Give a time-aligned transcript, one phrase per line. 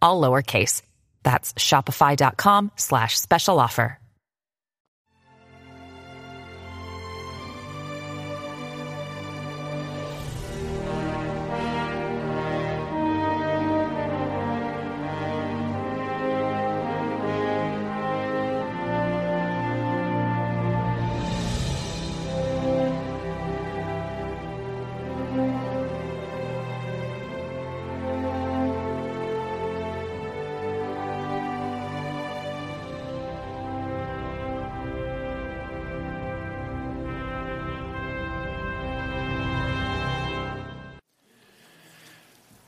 [0.00, 0.82] all lowercase.
[1.22, 3.98] That's shopify.com slash special offer.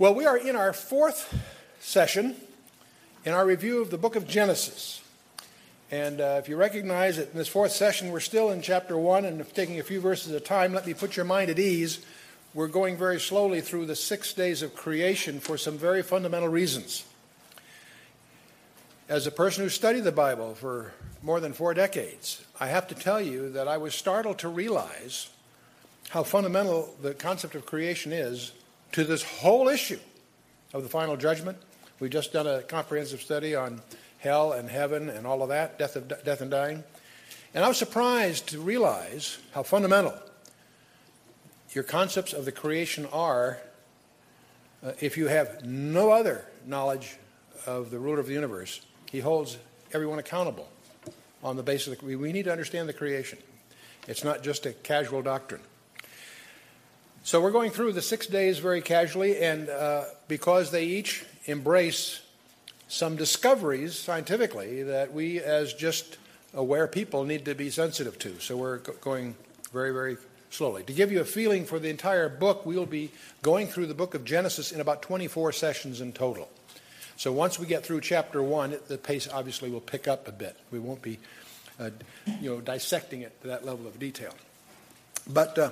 [0.01, 1.39] Well, we are in our fourth
[1.79, 2.35] session
[3.27, 5.03] in our review of the book of Genesis.
[5.91, 9.27] And uh, if you recognize that in this fourth session, we're still in chapter one
[9.27, 12.01] and taking a few verses at a time, let me put your mind at ease.
[12.55, 17.05] We're going very slowly through the six days of creation for some very fundamental reasons.
[19.07, 22.95] As a person who studied the Bible for more than four decades, I have to
[22.95, 25.29] tell you that I was startled to realize
[26.09, 28.53] how fundamental the concept of creation is
[28.93, 29.99] to this whole issue
[30.73, 31.59] of the final judgment.
[31.99, 33.83] We've just done a comprehensive study on
[34.19, 36.85] hell and heaven and all of that, death, of, death and dying.
[37.55, 40.15] And I was surprised to realize how fundamental
[41.73, 43.59] your concepts of the creation are
[44.85, 47.17] uh, if you have no other knowledge
[47.67, 48.81] of the ruler of the universe.
[49.11, 49.59] He holds
[49.93, 50.69] everyone accountable
[51.43, 53.39] on the basis of the, we need to understand the creation.
[54.09, 55.61] It's not just a casual doctrine.
[57.23, 62.23] So we're going through the six days very casually, and uh, because they each embrace
[62.89, 66.17] some discoveries scientifically that we, as just
[66.55, 68.41] aware people, need to be sensitive to.
[68.41, 69.35] So we're going
[69.71, 70.17] very, very
[70.49, 70.83] slowly.
[70.85, 73.11] To give you a feeling for the entire book, we will be
[73.43, 76.49] going through the book of Genesis in about 24 sessions in total.
[77.17, 80.57] So once we get through chapter one, the pace obviously will pick up a bit.
[80.71, 81.19] We won't be,
[81.79, 81.91] uh,
[82.41, 84.33] you know, dissecting it to that level of detail.
[85.29, 85.71] But uh,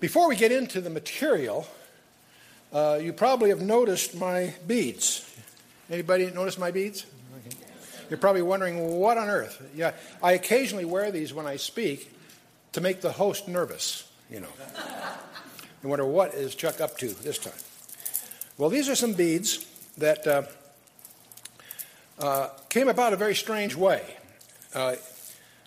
[0.00, 1.66] before we get into the material,
[2.72, 5.22] uh, you probably have noticed my beads.
[5.90, 7.06] Anybody notice my beads?
[8.10, 9.60] You're probably wondering what on earth.
[9.74, 9.92] Yeah,
[10.22, 12.12] I occasionally wear these when I speak
[12.72, 14.08] to make the host nervous.
[14.30, 14.48] You know,
[15.82, 17.54] you wonder what is Chuck up to this time.
[18.58, 19.66] Well, these are some beads
[19.98, 20.42] that uh,
[22.18, 24.16] uh, came about a very strange way.
[24.74, 24.96] Uh,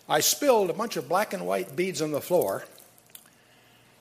[0.08, 2.64] I spilled a bunch of black and white beads on the floor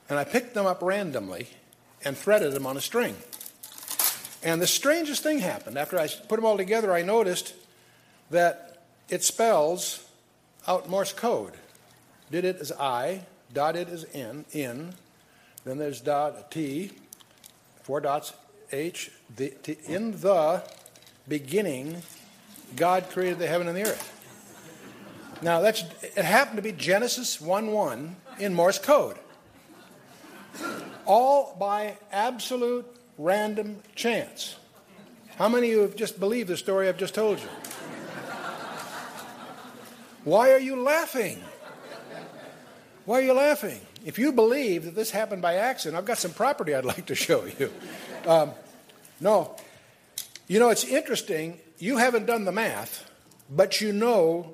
[0.09, 1.47] and I picked them up randomly
[2.03, 3.15] and threaded them on a string.
[4.41, 5.77] And the strangest thing happened.
[5.77, 7.53] After I put them all together, I noticed
[8.31, 10.05] that it spells
[10.67, 11.53] out Morse code.
[12.31, 13.21] Did it as I,
[13.53, 14.93] dotted as N, in,
[15.65, 16.91] then there's dot T,
[17.83, 18.33] four dots,
[18.71, 20.63] H, the, T, in the
[21.27, 22.01] beginning,
[22.75, 24.15] God created the heaven and the earth.
[25.41, 29.17] Now, that's, it happened to be Genesis 1 1 in Morse code
[31.05, 32.85] all by absolute
[33.17, 34.55] random chance.
[35.37, 37.47] How many of you have just believed the story I've just told you?
[40.23, 41.41] Why are you laughing?
[43.05, 43.79] Why are you laughing?
[44.05, 47.15] If you believe that this happened by accident, I've got some property I'd like to
[47.15, 47.71] show you.
[48.27, 48.51] Um,
[49.19, 49.55] no.
[50.47, 51.59] You know, it's interesting.
[51.79, 53.09] You haven't done the math,
[53.49, 54.53] but you know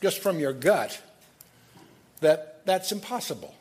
[0.00, 1.00] just from your gut
[2.20, 3.54] that that's impossible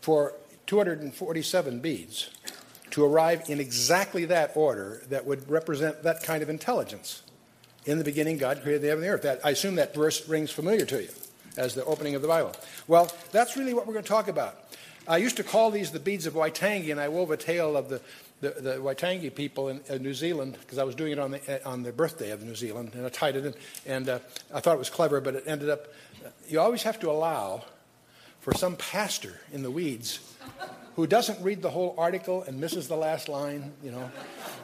[0.00, 0.34] for
[0.66, 2.30] 247 beads
[2.90, 7.22] to arrive in exactly that order that would represent that kind of intelligence.
[7.86, 9.22] In the beginning, God created the heaven and the earth.
[9.22, 11.10] That, I assume that verse rings familiar to you
[11.56, 12.52] as the opening of the Bible.
[12.86, 14.58] Well, that's really what we're going to talk about.
[15.06, 17.88] I used to call these the beads of Waitangi, and I wove a tale of
[17.88, 18.00] the,
[18.40, 21.66] the, the Waitangi people in, in New Zealand because I was doing it on the,
[21.66, 23.54] on the birthday of New Zealand, and I tied it in.
[23.86, 24.18] And uh,
[24.52, 25.88] I thought it was clever, but it ended up.
[26.48, 27.64] You always have to allow
[28.40, 30.20] for some pastor in the weeds
[30.96, 34.10] who doesn't read the whole article and misses the last line, you know.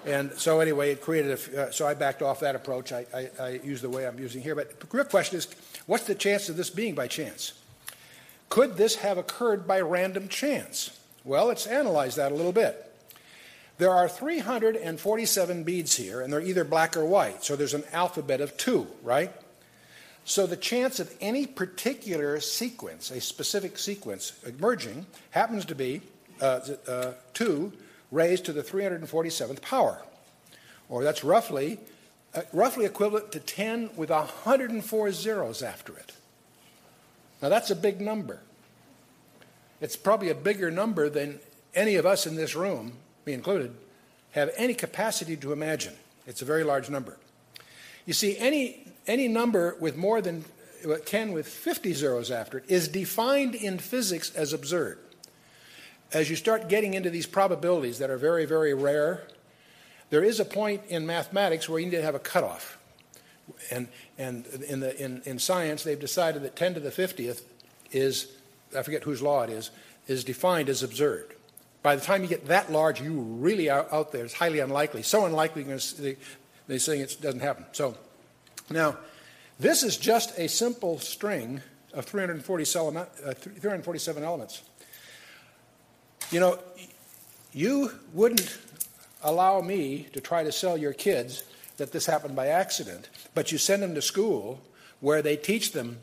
[0.07, 2.93] And so anyway, it created a, uh, so I backed off that approach.
[2.93, 4.55] I, I, I use the way I'm using here.
[4.55, 5.49] But the real question is,
[5.87, 7.53] what's the chance of this being by chance?
[8.49, 10.99] Could this have occurred by random chance?
[11.25, 12.87] Well, let's analyze that a little bit.
[13.79, 17.43] There are 347 beads here, and they're either black or white.
[17.43, 19.33] So there's an alphabet of two, right?
[20.25, 26.03] So the chance of any particular sequence, a specific sequence emerging, happens to be
[26.41, 27.73] uh, uh, 2
[28.11, 30.03] raised to the 347th power.
[30.89, 31.79] Or that's roughly,
[32.35, 36.13] uh, roughly equivalent to 10 with 104 zeros after it.
[37.43, 38.41] Now that's a big number.
[39.81, 41.41] It's probably a bigger number than
[41.75, 42.93] any of us in this room,
[43.25, 43.75] me included,
[44.33, 45.95] have any capacity to imagine.
[46.27, 47.17] It's a very large number.
[48.07, 50.45] You see, any, any number with more than
[51.05, 54.99] 10 with 50 zeros after it is defined in physics as absurd.
[56.13, 59.27] As you start getting into these probabilities that are very, very rare,
[60.11, 62.79] there is a point in mathematics where you need to have a cutoff.
[63.71, 63.89] And,
[64.19, 67.43] and in, the, in, in science, they've decided that 10 to the 50th
[67.93, 68.33] is,
[68.77, 69.71] I forget whose law it is,
[70.09, 71.35] is defined as absurd.
[71.83, 74.25] By the time you get that large, you really are out there.
[74.25, 75.03] It's highly unlikely.
[75.03, 76.17] So unlikely, they,
[76.67, 77.65] they're saying it doesn't happen.
[77.73, 77.97] So
[78.71, 78.97] now,
[79.59, 81.61] this is just a simple string
[81.93, 84.63] of 347, uh, 347 elements.
[86.31, 86.59] You know,
[87.53, 88.59] you wouldn't
[89.23, 91.43] allow me to try to sell your kids
[91.77, 94.61] that this happened by accident, but you send them to school
[95.01, 95.99] where they teach them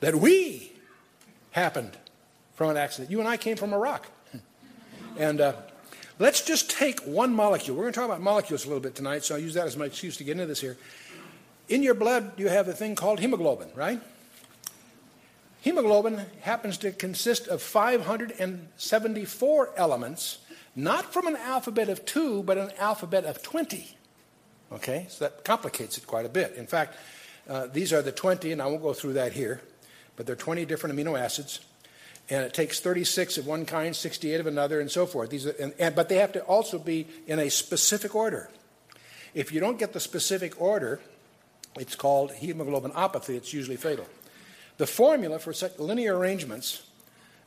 [0.00, 0.72] that we
[1.52, 1.96] happened
[2.54, 3.10] from an accident.
[3.10, 4.06] You and I came from a rock.
[5.16, 5.52] And uh,
[6.18, 7.76] let's just take one molecule.
[7.76, 9.76] We're going to talk about molecules a little bit tonight, so I'll use that as
[9.76, 10.76] my excuse to get into this here.
[11.68, 14.00] In your blood, you have a thing called hemoglobin, right?
[15.62, 20.38] Hemoglobin happens to consist of 574 elements,
[20.76, 23.96] not from an alphabet of two, but an alphabet of 20.
[24.72, 26.54] Okay, so that complicates it quite a bit.
[26.56, 26.96] In fact,
[27.48, 29.62] uh, these are the 20, and I won't go through that here,
[30.16, 31.60] but there are 20 different amino acids
[32.30, 35.30] and it takes 36 of one kind, 68 of another, and so forth.
[35.30, 38.48] These are, and, and, but they have to also be in a specific order.
[39.34, 41.00] If you don't get the specific order,
[41.78, 43.30] it's called hemoglobinopathy.
[43.30, 44.06] It's usually fatal.
[44.78, 46.82] The formula for such linear arrangements,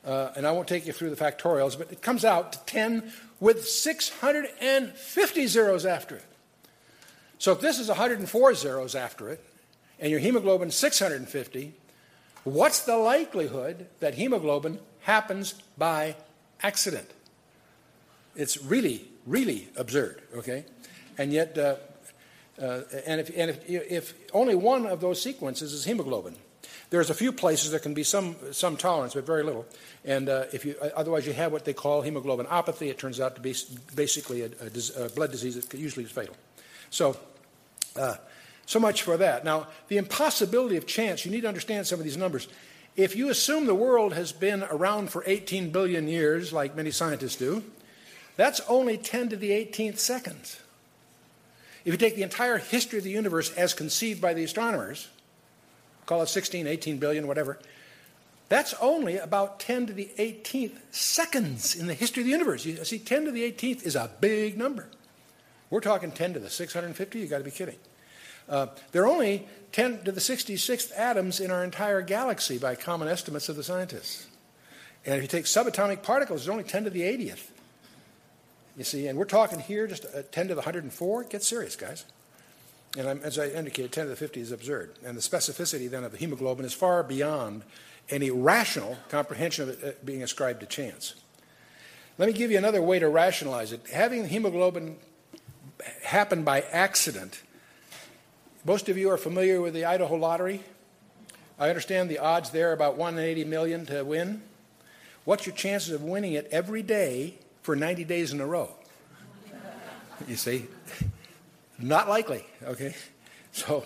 [0.06, 3.12] uh, and I won't take you through the factorials, but it comes out to 10
[3.40, 6.26] with 650 zeros after it.
[7.40, 9.44] So if this is 104 zeros after it,
[10.00, 11.74] and your hemoglobin 650,
[12.48, 16.16] What's the likelihood that hemoglobin happens by
[16.64, 17.10] accident?
[18.38, 20.64] It's really, really absurd, okay?
[21.18, 21.76] And yet, uh,
[22.62, 26.36] uh, and, if, and if, if only one of those sequences is hemoglobin,
[26.90, 29.66] there's a few places there can be some, some tolerance, but very little.
[30.06, 32.90] And uh, if you, otherwise, you have what they call hemoglobinopathy.
[32.90, 33.54] It turns out to be
[33.94, 36.36] basically a, a, a blood disease that usually is fatal.
[36.90, 37.18] So,
[37.98, 38.16] uh,
[38.66, 39.44] so much for that.
[39.44, 42.48] Now, the impossibility of chance, you need to understand some of these numbers.
[42.96, 47.36] If you assume the world has been around for 18 billion years, like many scientists
[47.36, 47.64] do,
[48.38, 50.60] that's only 10 to the 18th seconds.
[51.88, 55.08] If you take the entire history of the universe as conceived by the astronomers,
[56.06, 57.60] call it 16, 18 billion, whatever,
[58.50, 62.66] that's only about 10 to the 18th seconds in the history of the universe.
[62.66, 64.90] You see, 10 to the 18th is a big number.
[65.70, 67.78] We're talking 10 to the 650, you've got to be kidding.
[68.50, 73.08] Uh, there are only 10 to the 66th atoms in our entire galaxy by common
[73.08, 74.28] estimates of the scientists.
[75.06, 77.48] And if you take subatomic particles, there's only 10 to the 80th.
[78.78, 81.24] You see, and we're talking here just 10 to the 104.
[81.24, 82.06] Get serious, guys.
[82.98, 84.96] And I'm, as I indicated, 10 to the 50 is absurd.
[85.04, 87.64] And the specificity then of the hemoglobin is far beyond
[88.10, 91.16] any rational comprehension of it uh, being ascribed to chance.
[92.18, 93.82] Let me give you another way to rationalize it.
[93.92, 94.98] Having hemoglobin
[96.04, 97.42] happen by accident
[98.68, 100.62] most of you are familiar with the Idaho lottery.
[101.58, 104.42] I understand the odds there are about 180 million to win.
[105.24, 107.36] What's your chances of winning it every day
[107.68, 108.70] for 90 days in a row?
[110.26, 110.68] You see?
[111.78, 112.96] Not likely, okay?
[113.52, 113.84] So,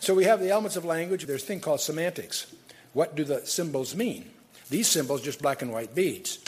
[0.00, 1.26] so we have the elements of language.
[1.26, 2.52] There's a thing called semantics.
[2.92, 4.30] What do the symbols mean?
[4.68, 6.40] These symbols just black and white beads.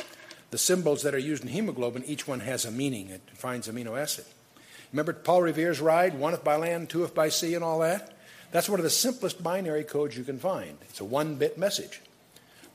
[0.50, 3.10] The symbols that are used in hemoglobin, each one has a meaning.
[3.10, 4.24] It defines amino acid.
[4.92, 8.12] Remember Paul Revere's ride, one if by land, two if by sea, and all that?
[8.50, 10.78] That's one of the simplest binary codes you can find.
[10.88, 12.00] It's a one bit message.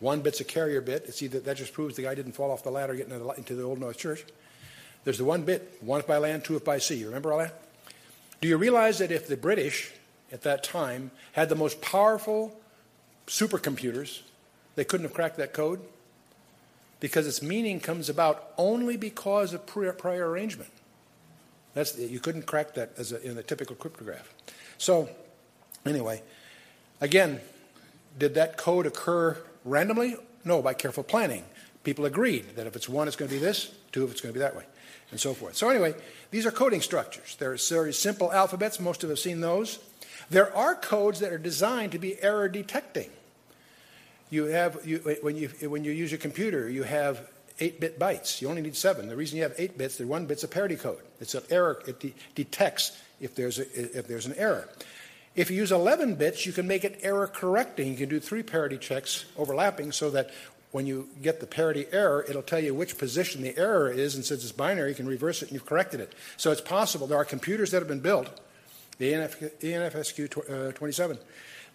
[0.03, 1.05] One bit's a carrier bit.
[1.07, 3.55] It's that just proves the guy didn't fall off the ladder getting into the, into
[3.55, 4.25] the Old North Church.
[5.05, 6.95] There's the one bit, one if by land, two if by sea.
[6.95, 7.57] You remember all that?
[8.41, 9.93] Do you realize that if the British
[10.29, 12.59] at that time had the most powerful
[13.27, 14.23] supercomputers,
[14.75, 15.79] they couldn't have cracked that code?
[16.99, 20.71] Because its meaning comes about only because of prior arrangement.
[21.75, 24.27] That's, you couldn't crack that as a, in a typical cryptograph.
[24.77, 25.07] So,
[25.85, 26.23] anyway,
[26.99, 27.39] again,
[28.19, 30.15] did that code occur randomly?
[30.45, 31.43] No, by careful planning.
[31.83, 34.33] People agreed that if it's one, it's going to be this, two, if it's going
[34.33, 34.63] to be that way,
[35.11, 35.55] and so forth.
[35.55, 35.93] So, anyway,
[36.31, 37.35] these are coding structures.
[37.37, 38.79] They're very simple alphabets.
[38.79, 39.79] Most of us have seen those.
[40.29, 43.09] There are codes that are designed to be error detecting.
[44.29, 47.29] You have, you, when, you, when you use your computer, you have
[47.59, 48.41] 8 bit bytes.
[48.41, 49.07] You only need 7.
[49.07, 51.01] The reason you have 8 bits, the one bit's a parity code.
[51.19, 54.67] It's an error, it de- detects if there's, a, if there's an error.
[55.35, 57.87] If you use 11 bits, you can make it error correcting.
[57.87, 60.29] You can do three parity checks overlapping so that
[60.71, 64.25] when you get the parity error, it'll tell you which position the error is, and
[64.25, 66.13] since it's binary, you can reverse it and you've corrected it.
[66.35, 67.07] So it's possible.
[67.07, 68.39] There are computers that have been built,
[68.97, 71.17] the ENF, ENFSQ uh, 27,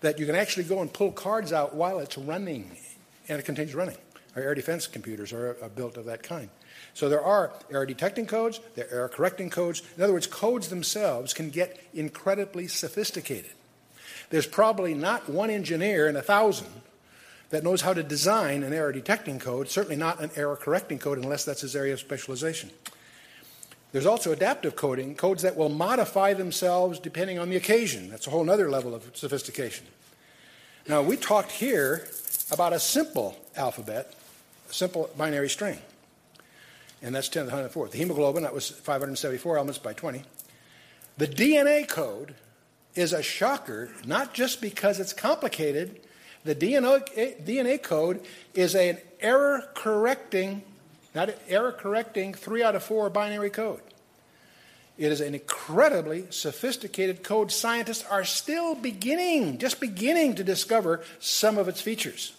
[0.00, 2.70] that you can actually go and pull cards out while it's running,
[3.28, 3.96] and it continues running.
[4.34, 6.48] Our air defense computers are, are built of that kind.
[6.94, 9.82] So there are error detecting codes, there are error correcting codes.
[9.96, 13.52] In other words, codes themselves can get incredibly sophisticated.
[14.30, 16.68] There's probably not one engineer in a thousand
[17.50, 21.18] that knows how to design an error detecting code, certainly not an error correcting code
[21.18, 22.70] unless that's his area of specialization.
[23.92, 28.10] There's also adaptive coding, codes that will modify themselves depending on the occasion.
[28.10, 29.86] That's a whole other level of sophistication.
[30.86, 32.06] Now, we talked here
[32.50, 34.14] about a simple alphabet,
[34.68, 35.78] a simple binary string
[37.02, 37.92] and that's 10 to the 104th.
[37.92, 40.22] The hemoglobin, that was 574 elements by 20.
[41.16, 42.34] The DNA code
[42.94, 46.00] is a shocker, not just because it's complicated.
[46.44, 48.24] The DNA, DNA code
[48.54, 50.62] is an error correcting,
[51.14, 53.80] not error correcting three out of four binary code.
[54.96, 57.52] It is an incredibly sophisticated code.
[57.52, 62.32] Scientists are still beginning, just beginning to discover some of its features.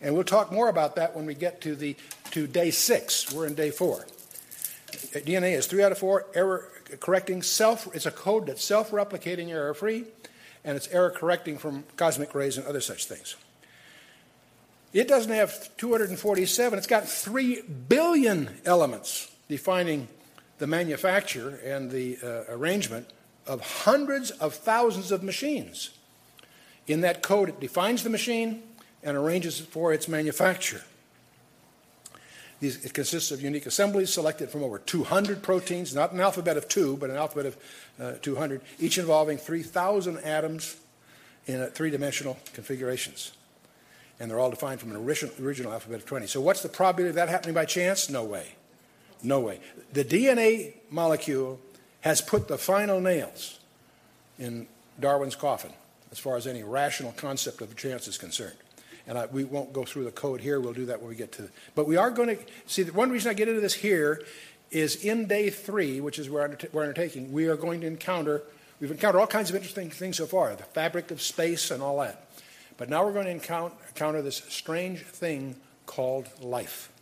[0.00, 1.96] And we'll talk more about that when we get to, the,
[2.32, 3.32] to day six.
[3.32, 4.06] We're in day four.
[4.90, 6.70] DNA is three out of four, error
[7.00, 10.04] correcting self, it's a code that's self replicating error free,
[10.64, 13.36] and it's error correcting from cosmic rays and other such things.
[14.92, 20.08] It doesn't have 247, it's got 3 billion elements defining
[20.58, 23.08] the manufacture and the uh, arrangement
[23.46, 25.90] of hundreds of thousands of machines.
[26.86, 28.62] In that code, it defines the machine,
[29.02, 30.82] and arranges for its manufacture.
[32.60, 36.68] These, it consists of unique assemblies selected from over 200 proteins, not an alphabet of
[36.68, 37.56] two, but an alphabet of
[38.00, 40.76] uh, 200, each involving 3,000 atoms
[41.46, 43.32] in three dimensional configurations.
[44.18, 46.26] And they're all defined from an original, original alphabet of 20.
[46.26, 48.10] So, what's the probability of that happening by chance?
[48.10, 48.54] No way.
[49.22, 49.60] No way.
[49.92, 51.60] The DNA molecule
[52.00, 53.60] has put the final nails
[54.38, 54.66] in
[54.98, 55.72] Darwin's coffin
[56.10, 58.56] as far as any rational concept of chance is concerned
[59.08, 60.60] and I, we won't go through the code here.
[60.60, 61.48] We'll do that when we get to.
[61.74, 62.82] But we are going to see.
[62.82, 64.22] The one reason I get into this here
[64.70, 67.32] is in day three, which is where we're undertaking.
[67.32, 68.42] We are going to encounter.
[68.80, 71.98] We've encountered all kinds of interesting things so far, the fabric of space and all
[72.00, 72.28] that.
[72.76, 76.92] But now we're going to encounter, encounter this strange thing called life.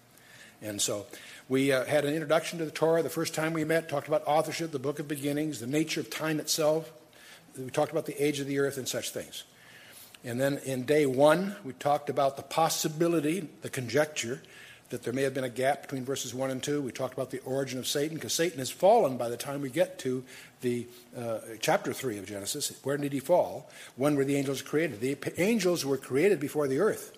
[0.63, 1.07] And so
[1.49, 4.23] we uh, had an introduction to the Torah the first time we met, talked about
[4.27, 6.93] authorship, the book of beginnings, the nature of time itself.
[7.59, 9.43] We talked about the age of the earth and such things.
[10.25, 14.43] And then in day one, we talked about the possibility, the conjecture,
[14.91, 16.81] that there may have been a gap between verses 1 and 2.
[16.81, 19.71] We talked about the origin of Satan, because Satan has fallen by the time we
[19.71, 20.25] get to
[20.61, 22.73] the uh, chapter 3 of Genesis.
[22.83, 23.69] Where did he fall?
[23.97, 25.01] When were the angels created?
[25.01, 27.13] The angels were created before the earth,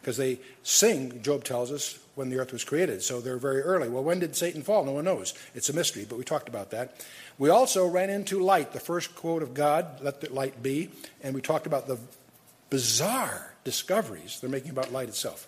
[0.00, 3.02] because they sing, Job tells us, when the earth was created.
[3.02, 3.88] So they're very early.
[3.88, 4.84] Well, when did Satan fall?
[4.84, 5.34] No one knows.
[5.54, 7.04] It's a mystery, but we talked about that.
[7.38, 10.90] We also ran into light, the first quote of God, let the light be,
[11.22, 11.98] and we talked about the
[12.74, 15.46] bizarre discoveries they're making about light itself.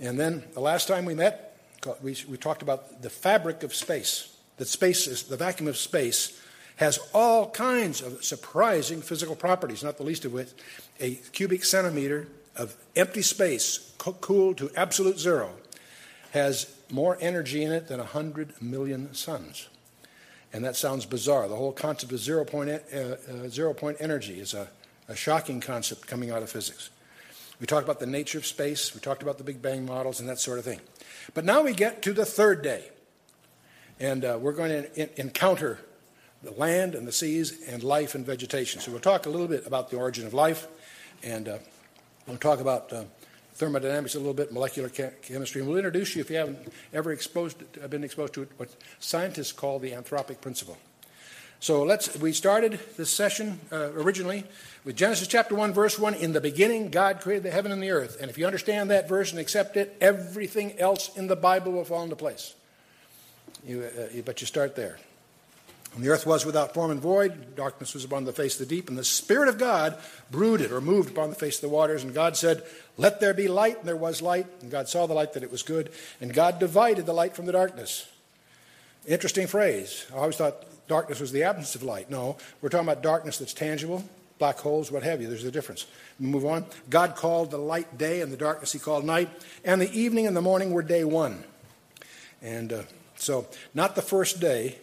[0.00, 1.56] And then the last time we met,
[2.02, 4.36] we, we talked about the fabric of space.
[4.56, 6.36] That space is, the vacuum of space
[6.74, 10.48] has all kinds of surprising physical properties, not the least of which
[10.98, 15.52] a cubic centimeter of empty space cooled to absolute zero
[16.32, 19.68] has more energy in it than 100 million suns.
[20.52, 21.46] And that sounds bizarre.
[21.46, 24.68] The whole concept of zero point, uh, uh, zero point energy is a
[25.08, 26.90] a shocking concept coming out of physics.
[27.60, 30.28] We talked about the nature of space, we talked about the Big Bang models, and
[30.28, 30.80] that sort of thing.
[31.34, 32.90] But now we get to the third day,
[33.98, 35.80] and uh, we're going to in- encounter
[36.42, 38.80] the land and the seas and life and vegetation.
[38.80, 40.68] So we'll talk a little bit about the origin of life,
[41.24, 41.58] and uh,
[42.28, 43.04] we'll talk about uh,
[43.54, 47.56] thermodynamics a little bit, molecular chemistry, and we'll introduce you, if you haven't ever exposed,
[47.90, 48.68] been exposed to it, what
[49.00, 50.78] scientists call the anthropic principle.
[51.60, 52.16] So let's.
[52.16, 54.44] We started this session uh, originally
[54.84, 56.14] with Genesis chapter one, verse one.
[56.14, 58.18] In the beginning, God created the heaven and the earth.
[58.20, 61.84] And if you understand that verse and accept it, everything else in the Bible will
[61.84, 62.54] fall into place.
[63.66, 64.98] You, uh, but you start there.
[65.94, 68.74] And the earth was without form and void, darkness was upon the face of the
[68.74, 69.98] deep, and the Spirit of God
[70.30, 72.04] brooded or moved upon the face of the waters.
[72.04, 72.62] And God said,
[72.96, 74.46] Let there be light, and there was light.
[74.60, 77.46] And God saw the light that it was good, and God divided the light from
[77.46, 78.06] the darkness.
[79.06, 80.06] Interesting phrase.
[80.12, 82.10] I always thought darkness was the absence of light.
[82.10, 84.02] No, we're talking about darkness that's tangible,
[84.38, 85.28] black holes, what have you.
[85.28, 85.86] There's a difference.
[86.18, 86.64] We move on.
[86.90, 89.28] God called the light day, and the darkness he called night,
[89.64, 91.44] and the evening and the morning were day one.
[92.42, 92.82] And uh,
[93.16, 94.78] so, not the first day,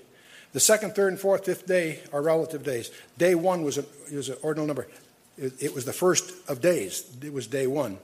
[0.53, 2.91] the second, third, and fourth, fifth day are relative days.
[3.17, 4.87] Day one was, a, was an ordinal number.
[5.37, 7.05] It, it was the first of days.
[7.21, 7.97] It was day one.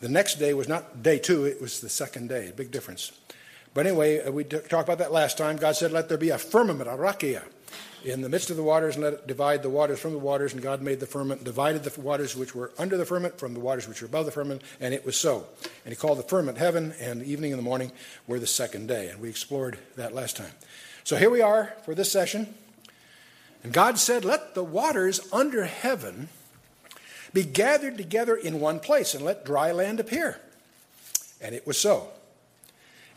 [0.00, 2.52] The next day was not day two, it was the second day.
[2.54, 3.12] Big difference.
[3.74, 5.56] But anyway, uh, we talked about that last time.
[5.56, 7.42] God said, Let there be a firmament, a rakia,
[8.04, 10.52] in the midst of the waters, and let it divide the waters from the waters.
[10.52, 13.60] And God made the firmament, divided the waters which were under the firmament from the
[13.60, 15.46] waters which were above the firmament, and it was so.
[15.84, 17.92] And He called the firmament heaven, and the evening and the morning
[18.26, 19.08] were the second day.
[19.08, 20.52] And we explored that last time.
[21.04, 22.54] So here we are for this session.
[23.62, 26.28] And God said, Let the waters under heaven
[27.32, 30.40] be gathered together in one place, and let dry land appear.
[31.40, 32.08] And it was so.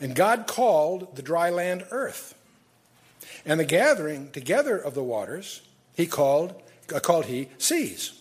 [0.02, 2.36] And God called the dry land earth.
[3.46, 5.62] And the gathering together of the waters,
[5.96, 6.60] he called,
[6.94, 8.20] uh, called he seas.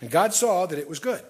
[0.00, 1.22] And God saw that it was good.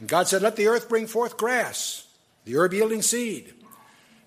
[0.00, 2.08] And God said, Let the earth bring forth grass,
[2.44, 3.52] the herb yielding seed,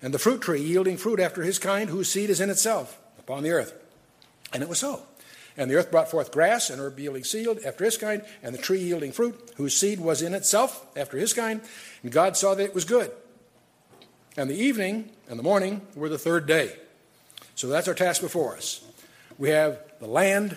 [0.00, 3.42] and the fruit tree yielding fruit after his kind, whose seed is in itself upon
[3.42, 3.74] the earth.
[4.52, 5.02] And it was so.
[5.56, 8.62] And the earth brought forth grass, and herb yielding seed after his kind, and the
[8.62, 11.60] tree yielding fruit, whose seed was in itself after his kind.
[12.02, 13.10] And God saw that it was good.
[14.40, 16.74] And the evening and the morning were the third day.
[17.56, 18.82] So that's our task before us.
[19.36, 20.56] We have the land,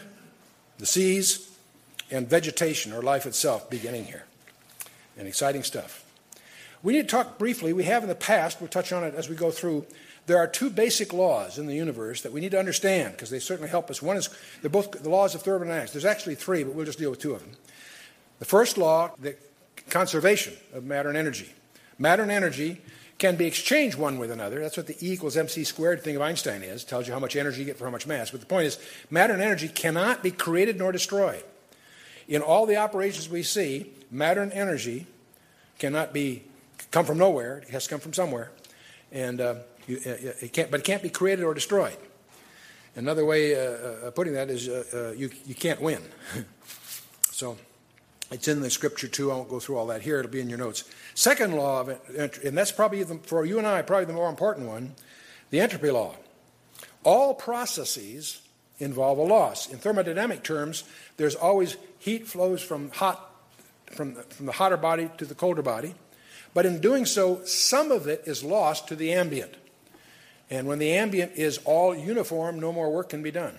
[0.78, 1.52] the seas,
[2.10, 4.24] and vegetation, or life itself, beginning here.
[5.18, 6.06] And exciting stuff.
[6.82, 7.74] We need to talk briefly.
[7.74, 9.86] We have in the past, we'll touch on it as we go through.
[10.28, 13.40] There are two basic laws in the universe that we need to understand because they
[13.40, 14.02] certainly help us.
[14.02, 14.30] One is
[14.62, 15.92] they're both the laws of thermodynamics.
[15.92, 17.52] There's actually three, but we'll just deal with two of them.
[18.40, 19.36] The first law, the
[19.90, 21.52] conservation of matter and energy.
[22.00, 22.82] Matter and energy
[23.24, 24.60] can be exchanged one with another.
[24.60, 26.84] That's what the E equals mc squared thing of Einstein is.
[26.84, 28.32] Tells you how much energy you get for how much mass.
[28.32, 28.78] But the point is,
[29.10, 31.42] matter and energy cannot be created nor destroyed.
[32.28, 35.08] In all the operations we see, matter and energy
[35.80, 36.44] cannot be
[36.92, 37.60] come from nowhere.
[37.60, 38.52] It has to come from somewhere,
[39.14, 39.56] and uh,
[39.88, 40.10] you, uh,
[40.42, 40.70] it can't.
[40.70, 41.96] But it can't be created or destroyed.
[42.94, 46.02] Another way uh, uh putting that is uh, uh, you you can't win.
[47.32, 47.58] so
[48.34, 49.32] it's in the scripture too.
[49.32, 50.20] I won't go through all that here.
[50.20, 50.84] It'll be in your notes.
[51.14, 54.30] Second law of entropy, and that's probably the, for you and I probably the more
[54.30, 54.96] important one,
[55.52, 56.16] the entropy law.
[57.04, 58.42] All processes
[58.80, 59.70] involve a loss.
[59.70, 60.84] In thermodynamic terms,
[61.18, 63.30] there's always heat flows from hot
[63.92, 65.94] from, from the hotter body to the colder body.
[66.54, 69.54] But in doing so, some of it is lost to the ambient.
[70.50, 73.58] And when the ambient is all uniform, no more work can be done.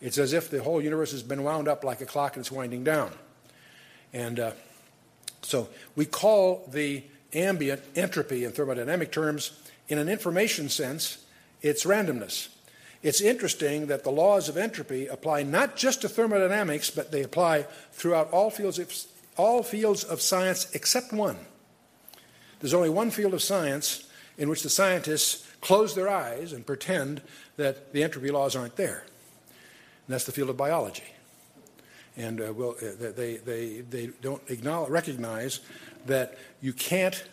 [0.00, 2.52] It's as if the whole universe has been wound up like a clock and it's
[2.52, 3.12] winding down.
[4.12, 4.52] And uh,
[5.42, 9.58] so we call the ambient entropy in thermodynamic terms.
[9.88, 11.24] In an information sense,
[11.62, 12.48] it's randomness.
[13.02, 17.66] It's interesting that the laws of entropy apply not just to thermodynamics, but they apply
[17.92, 18.92] throughout all fields of,
[19.36, 21.38] all fields of science except one.
[22.60, 27.22] There's only one field of science in which the scientists close their eyes and pretend
[27.56, 29.04] that the entropy laws aren't there.
[30.06, 31.04] And that's the field of biology.
[32.18, 35.60] And uh, well, uh, they, they, they don't recognize
[36.06, 37.24] that you can't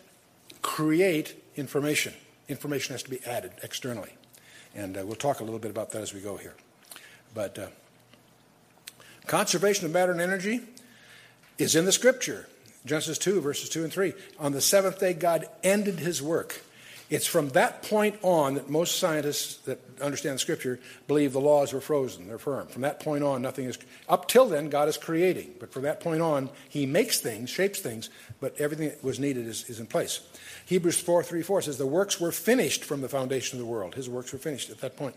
[0.62, 2.14] create information.
[2.48, 4.12] Information has to be added externally.
[4.76, 6.54] And uh, we'll talk a little bit about that as we go here.
[7.34, 7.66] But uh,
[9.26, 10.60] conservation of matter and energy
[11.58, 12.48] is in the scripture.
[12.84, 14.12] Genesis 2, verses 2 and 3.
[14.38, 16.62] On the seventh day, God ended his work.
[17.08, 21.80] It's from that point on that most scientists that understand Scripture believe the laws are
[21.80, 22.66] frozen, they're firm.
[22.66, 23.78] From that point on, nothing is.
[24.08, 25.54] Up till then, God is creating.
[25.60, 29.46] But from that point on, He makes things, shapes things, but everything that was needed
[29.46, 30.20] is, is in place.
[30.66, 33.94] Hebrews 4 3 4 says, The works were finished from the foundation of the world.
[33.94, 35.14] His works were finished at that point,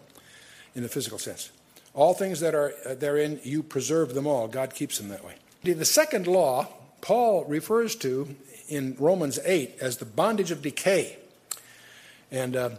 [0.75, 1.51] in the physical sense.
[1.95, 4.47] All things that are uh, therein, you preserve them all.
[4.47, 5.35] God keeps them that way.
[5.63, 6.67] The second law
[7.01, 8.35] Paul refers to
[8.67, 11.17] in Romans 8 as the bondage of decay.
[12.31, 12.69] And uh,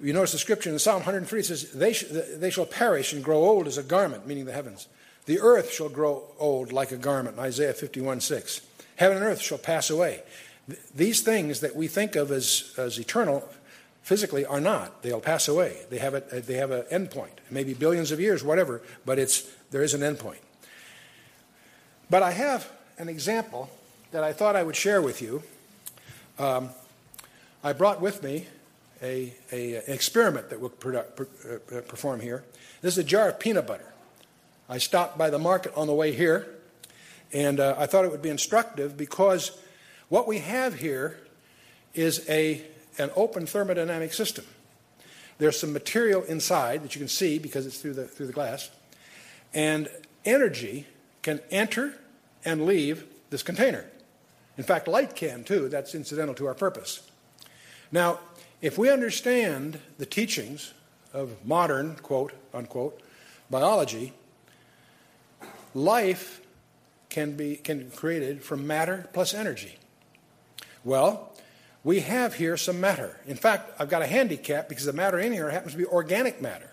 [0.00, 3.38] you notice the scripture in Psalm 103 says, they, sh- they shall perish and grow
[3.38, 4.88] old as a garment, meaning the heavens.
[5.26, 8.62] The earth shall grow old like a garment, Isaiah 51 6.
[8.96, 10.22] Heaven and earth shall pass away.
[10.66, 13.48] Th- these things that we think of as, as eternal
[14.02, 15.02] physically are not.
[15.02, 15.76] They'll pass away.
[15.90, 17.40] They have, a, they have an end point.
[17.50, 20.40] Maybe billions of years, whatever, but it's, there is an end point.
[22.08, 23.70] But I have an example
[24.10, 25.42] that I thought I would share with you.
[26.38, 26.70] Um,
[27.62, 28.46] I brought with me
[29.02, 32.44] a, a, an experiment that we'll per, uh, perform here.
[32.82, 33.92] This is a jar of peanut butter.
[34.68, 36.46] I stopped by the market on the way here,
[37.32, 39.58] and uh, I thought it would be instructive because
[40.08, 41.18] what we have here
[41.94, 42.62] is a,
[42.98, 44.44] an open thermodynamic system.
[45.38, 48.70] There's some material inside that you can see because it's through the, through the glass,
[49.54, 49.88] and
[50.24, 50.86] energy
[51.22, 51.94] can enter
[52.44, 53.86] and leave this container.
[54.58, 55.68] In fact, light can too.
[55.68, 57.08] That's incidental to our purpose.
[57.92, 58.20] Now,
[58.62, 60.72] if we understand the teachings
[61.12, 63.00] of modern, quote unquote,
[63.50, 64.12] biology,
[65.74, 66.40] life
[67.08, 69.76] can be, can be created from matter plus energy.
[70.84, 71.32] Well,
[71.82, 73.18] we have here some matter.
[73.26, 76.40] In fact, I've got a handicap because the matter in here happens to be organic
[76.40, 76.70] matter.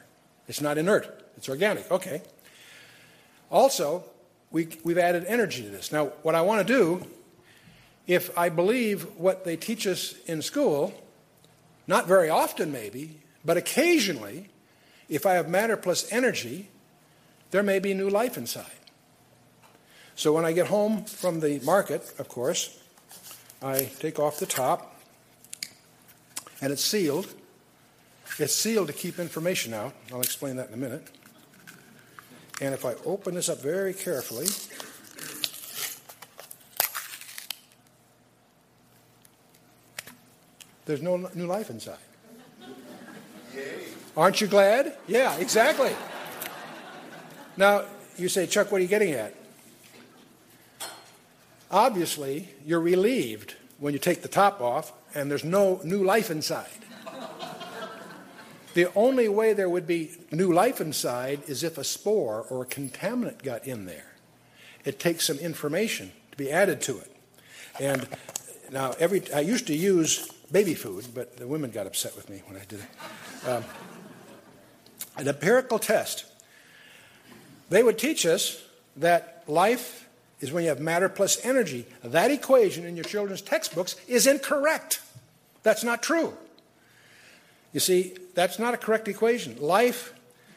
[0.47, 1.89] It's not inert, it's organic.
[1.91, 2.21] Okay.
[3.49, 4.03] Also,
[4.51, 5.91] we, we've added energy to this.
[5.91, 7.05] Now, what I want to do,
[8.05, 10.93] if I believe what they teach us in school,
[11.87, 14.49] not very often maybe, but occasionally,
[15.09, 16.69] if I have matter plus energy,
[17.51, 18.65] there may be new life inside.
[20.15, 22.77] So when I get home from the market, of course,
[23.61, 24.99] I take off the top
[26.61, 27.27] and it's sealed.
[28.39, 29.93] It's sealed to keep information out.
[30.11, 31.07] I'll explain that in a minute.
[32.59, 34.47] And if I open this up very carefully,
[40.87, 41.97] there's no new life inside.
[43.53, 43.83] Yay.
[44.15, 44.95] Aren't you glad?
[45.07, 45.91] Yeah, exactly.
[47.55, 47.83] now,
[48.17, 49.35] you say, Chuck, what are you getting at?
[51.69, 56.69] Obviously, you're relieved when you take the top off and there's no new life inside.
[58.73, 62.65] The only way there would be new life inside is if a spore or a
[62.65, 64.13] contaminant got in there.
[64.85, 67.11] It takes some information to be added to it.
[67.79, 68.07] And
[68.71, 72.41] now, every I used to use baby food, but the women got upset with me
[72.47, 73.47] when I did it.
[73.47, 73.63] Um,
[75.17, 76.25] an empirical test.
[77.69, 78.61] They would teach us
[78.97, 80.07] that life
[80.39, 81.85] is when you have matter plus energy.
[82.03, 85.01] That equation in your children's textbooks is incorrect.
[85.63, 86.33] That's not true.
[87.73, 89.57] You see, that's not a correct equation.
[89.59, 90.13] Life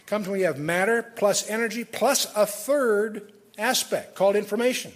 [0.07, 4.92] comes when you have matter plus energy plus a third aspect called information.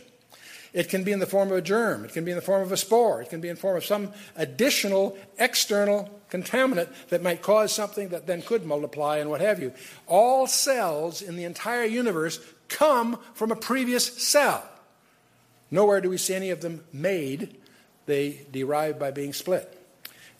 [0.74, 2.60] It can be in the form of a germ, it can be in the form
[2.60, 7.22] of a spore, it can be in the form of some additional external contaminant that
[7.22, 9.72] might cause something that then could multiply and what have you.
[10.08, 14.68] All cells in the entire universe come from a previous cell.
[15.70, 17.56] Nowhere do we see any of them made,
[18.06, 19.80] they derive by being split.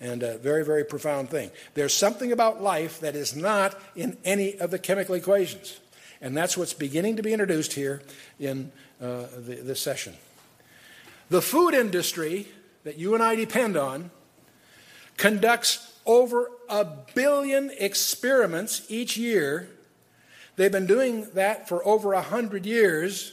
[0.00, 1.52] And a very, very profound thing.
[1.74, 5.78] There's something about life that is not in any of the chemical equations.
[6.20, 8.02] And that's what's beginning to be introduced here
[8.40, 8.72] in
[9.04, 10.14] uh, the, this session.
[11.28, 12.48] The food industry
[12.84, 14.10] that you and I depend on
[15.16, 19.68] conducts over a billion experiments each year.
[20.56, 23.32] They've been doing that for over a hundred years,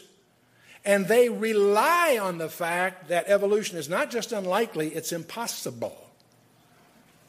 [0.83, 5.97] and they rely on the fact that evolution is not just unlikely, it's impossible.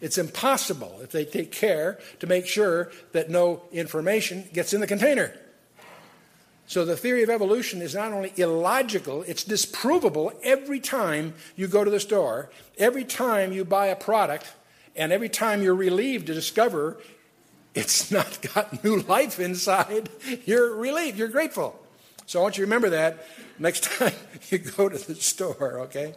[0.01, 4.87] It's impossible if they take care to make sure that no information gets in the
[4.89, 5.33] container.
[6.67, 11.85] So the theory of evolution is not only illogical, it's disprovable every time you go
[11.85, 14.53] to the store, every time you buy a product,
[14.97, 16.99] and every time you're relieved to discover
[17.75, 20.09] it's not got new life inside,
[20.45, 21.79] you're relieved, you're grateful.
[22.27, 23.27] So I want you to remember that
[23.59, 24.15] next time
[24.51, 26.15] you go to the store, okay?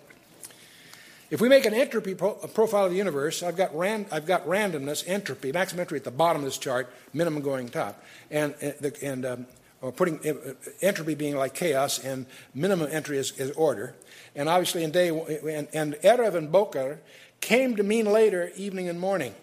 [1.32, 4.46] If we make an entropy pro- profile of the universe, I've got, ran- I've got
[4.46, 8.94] randomness, entropy, maximum entropy at the bottom of this chart, minimum going top, and, and,
[9.02, 9.48] and um,
[9.86, 13.94] or putting uh, entropy being like chaos, and minimum entry is, is order.
[14.36, 17.00] And obviously, in day and, and Erev and Boker
[17.40, 19.36] came to mean later evening and morning,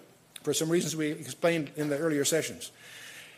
[0.43, 2.73] for some reasons we explained in the earlier sessions.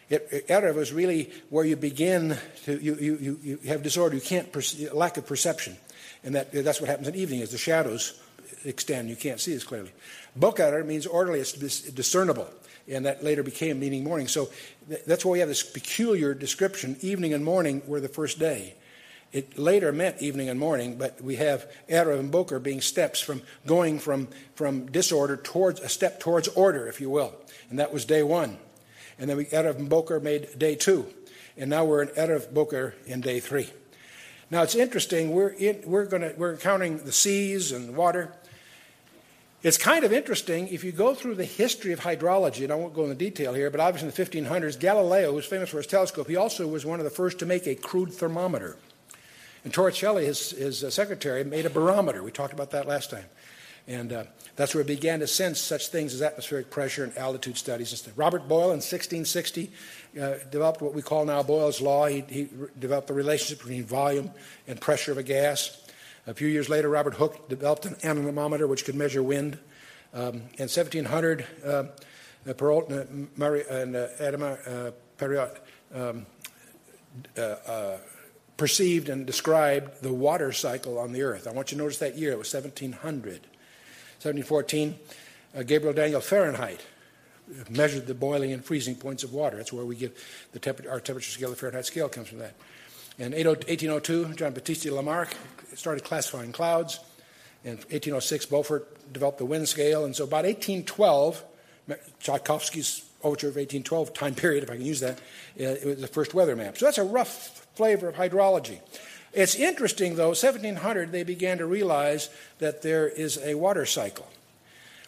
[0.08, 4.14] It, Erev is really where you begin to you, you, you have disorder.
[4.14, 5.76] You can't perce- lack of perception,
[6.22, 8.18] and that that's what happens in evening as the shadows
[8.64, 9.10] extend.
[9.10, 9.92] You can't see as clearly.
[10.36, 12.48] Boker means orderly, it's discernible,
[12.88, 14.28] and that later became meaning morning.
[14.28, 14.50] So
[15.06, 16.96] that's why we have this peculiar description.
[17.00, 18.74] Evening and morning were the first day.
[19.32, 23.42] It later meant evening and morning, but we have Erev and Boker being steps from
[23.66, 27.34] going from, from disorder towards a step towards order, if you will.
[27.68, 28.58] And that was day one.
[29.18, 31.06] And then we, Erev and Boker made day two.
[31.56, 33.70] And now we're in Erev Boker in day three.
[34.50, 38.32] Now it's interesting, we're, in, we're, gonna, we're counting the seas and water.
[39.64, 42.92] It's kind of interesting if you go through the history of hydrology, and I won't
[42.92, 46.28] go into detail here, but obviously in the 1500s, Galileo was famous for his telescope.
[46.28, 48.76] He also was one of the first to make a crude thermometer.
[49.64, 52.22] And Torricelli, his, his uh, secretary, made a barometer.
[52.22, 53.24] We talked about that last time.
[53.88, 54.24] And uh,
[54.54, 58.06] that's where he began to sense such things as atmospheric pressure and altitude studies.
[58.16, 59.70] Robert Boyle in 1660
[60.20, 62.04] uh, developed what we call now Boyle's Law.
[62.04, 62.48] He, he
[62.78, 64.30] developed the relationship between volume
[64.68, 65.83] and pressure of a gas.
[66.26, 69.58] A few years later, Robert Hooke developed an anemometer which could measure wind.
[70.14, 75.58] Um, in 1700, uh, uh, Perrault and, Murray, and uh, Adama uh, Perriot
[75.94, 76.26] um,
[77.36, 77.96] uh, uh,
[78.56, 81.46] perceived and described the water cycle on the earth.
[81.46, 83.32] I want you to notice that year, it was 1700.
[84.22, 84.98] 1714,
[85.54, 86.80] uh, Gabriel Daniel Fahrenheit
[87.68, 89.58] measured the boiling and freezing points of water.
[89.58, 90.16] That's where we get
[90.52, 92.54] the our temperature scale, the Fahrenheit scale comes from that.
[93.18, 95.36] In 1802, John Baptiste Lamarck
[95.78, 97.00] started classifying clouds.
[97.64, 100.04] In 1806, Beaufort developed the wind scale.
[100.04, 101.44] And so about 1812,
[102.20, 105.18] Tchaikovsky's overture of 1812 time period, if I can use that,
[105.58, 106.76] uh, it was the first weather map.
[106.76, 108.80] So that's a rough flavor of hydrology.
[109.32, 114.28] It's interesting, though, 1700, they began to realize that there is a water cycle.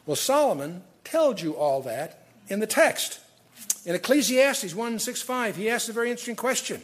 [0.05, 3.21] Well, Solomon tells you all that in the text.
[3.85, 6.83] In Ecclesiastes 1:65, he asks a very interesting question.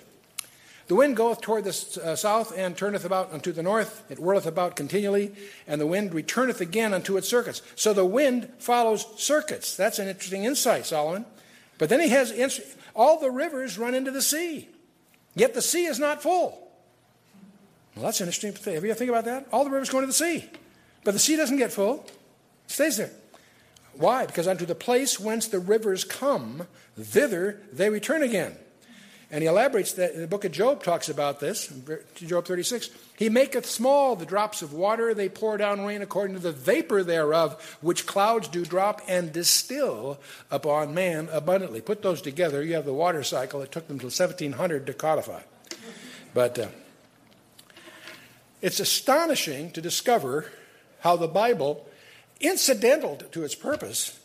[0.88, 4.04] The wind goeth toward the uh, south and turneth about unto the north.
[4.10, 5.32] It whirleth about continually,
[5.66, 7.62] and the wind returneth again unto its circuits.
[7.76, 9.76] So the wind follows circuits.
[9.76, 11.24] That's an interesting insight, Solomon.
[11.78, 14.68] But then he has all the rivers run into the sea,
[15.34, 16.70] yet the sea is not full.
[17.94, 18.74] Well, that's an interesting thing.
[18.74, 19.46] Have you ever think about that?
[19.52, 20.48] All the rivers go into the sea,
[21.04, 22.04] but the sea doesn't get full;
[22.66, 23.10] it stays there.
[23.94, 24.26] Why?
[24.26, 26.66] Because unto the place whence the rivers come,
[26.98, 28.56] thither they return again.
[29.32, 31.72] And he elaborates that the book of Job talks about this,
[32.16, 32.90] Job 36.
[33.16, 37.02] He maketh small the drops of water, they pour down rain according to the vapor
[37.02, 41.80] thereof, which clouds do drop and distill upon man abundantly.
[41.80, 43.62] Put those together, you have the water cycle.
[43.62, 45.40] It took them till 1700 to codify.
[46.34, 46.68] But uh,
[48.60, 50.52] it's astonishing to discover
[51.00, 51.86] how the Bible,
[52.38, 54.20] incidental to its purpose,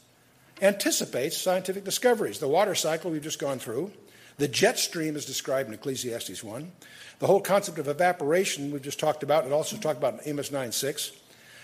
[0.62, 2.40] anticipates scientific discoveries.
[2.40, 3.94] The water cycle we've just gone through
[4.38, 6.72] the jet stream is described in Ecclesiastes 1.
[7.20, 10.52] The whole concept of evaporation we've just talked about, it also talked about in Amos
[10.52, 11.12] 9 6.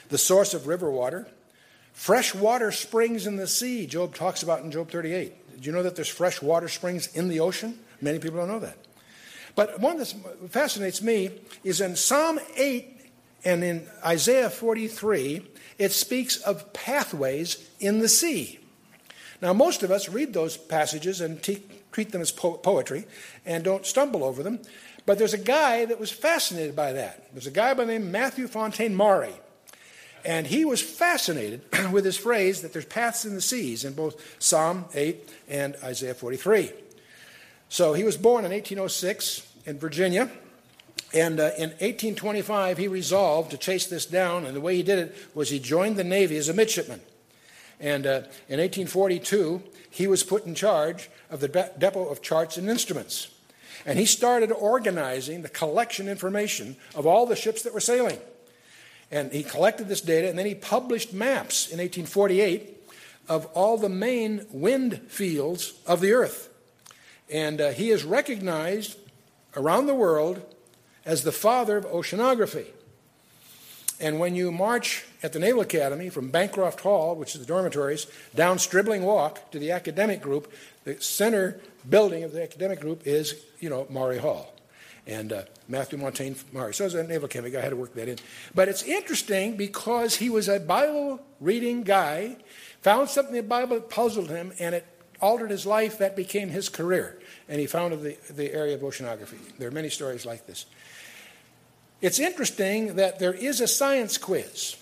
[0.10, 1.28] The source of river water.
[1.94, 5.56] Fresh water springs in the sea, Job talks about in Job 38.
[5.56, 7.78] Did you know that there's fresh water springs in the ocean?
[8.02, 8.78] Many people don't know that.
[9.56, 11.30] But one that uh, fascinates me
[11.64, 13.12] is in Psalm 8
[13.46, 15.46] and in Isaiah 43,
[15.78, 18.60] it speaks of pathways in the sea.
[19.42, 21.42] Now, most of us read those passages and
[21.94, 23.06] treat them as po- poetry
[23.46, 24.60] and don't stumble over them.
[25.06, 27.32] But there's a guy that was fascinated by that.
[27.34, 29.34] There's a guy by the name of Matthew Fontaine Maury.
[30.26, 34.22] And he was fascinated with this phrase that there's paths in the seas in both
[34.40, 36.72] Psalm 8 and Isaiah 43.
[37.70, 40.32] So he was born in 1806 in Virginia.
[41.14, 44.46] And uh, in 1825, he resolved to chase this down.
[44.46, 47.02] And the way he did it was he joined the Navy as a midshipman.
[47.80, 52.70] And uh, in 1842, he was put in charge of the depot of charts and
[52.70, 53.30] instruments.
[53.86, 58.20] And he started organizing the collection information of all the ships that were sailing.
[59.12, 62.78] And he collected this data, and then he published maps in 1848
[63.28, 66.50] of all the main wind fields of the Earth.
[67.32, 68.98] And uh, he is recognized
[69.56, 70.42] around the world
[71.04, 72.68] as the father of oceanography.
[74.00, 78.08] And when you march at the Naval Academy from Bancroft Hall, which is the dormitories,
[78.36, 80.52] down Stribling Walk to the academic group,
[80.84, 84.54] the center building of the academic group is, you know, Maury Hall.
[85.06, 86.74] And uh, Matthew Fontaine Maury.
[86.74, 88.18] So as a naval chemist, I had to work that in.
[88.56, 92.38] But it's interesting because he was a Bible reading guy,
[92.82, 94.86] found something in the Bible that puzzled him, and it
[95.22, 95.98] altered his life.
[95.98, 97.20] That became his career.
[97.50, 99.38] And he founded the, the area of oceanography.
[99.58, 100.66] There are many stories like this.
[102.04, 104.76] It's interesting that there is a science quiz.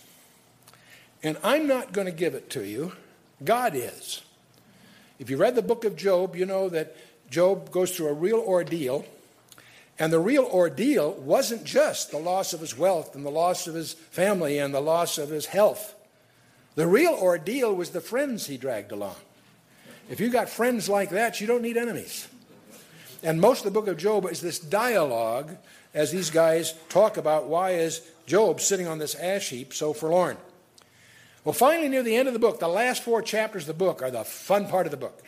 [1.21, 2.93] And I'm not going to give it to you,
[3.43, 4.23] God is.
[5.19, 6.97] If you read the book of Job, you know that
[7.29, 9.05] Job goes through a real ordeal.
[9.99, 13.75] And the real ordeal wasn't just the loss of his wealth and the loss of
[13.75, 15.93] his family and the loss of his health.
[16.73, 19.17] The real ordeal was the friends he dragged along.
[20.09, 22.27] If you got friends like that, you don't need enemies.
[23.21, 25.55] And most of the book of Job is this dialogue
[25.93, 30.37] as these guys talk about why is Job sitting on this ash heap so forlorn.
[31.43, 34.01] Well, finally, near the end of the book, the last four chapters of the book
[34.01, 35.23] are the fun part of the book.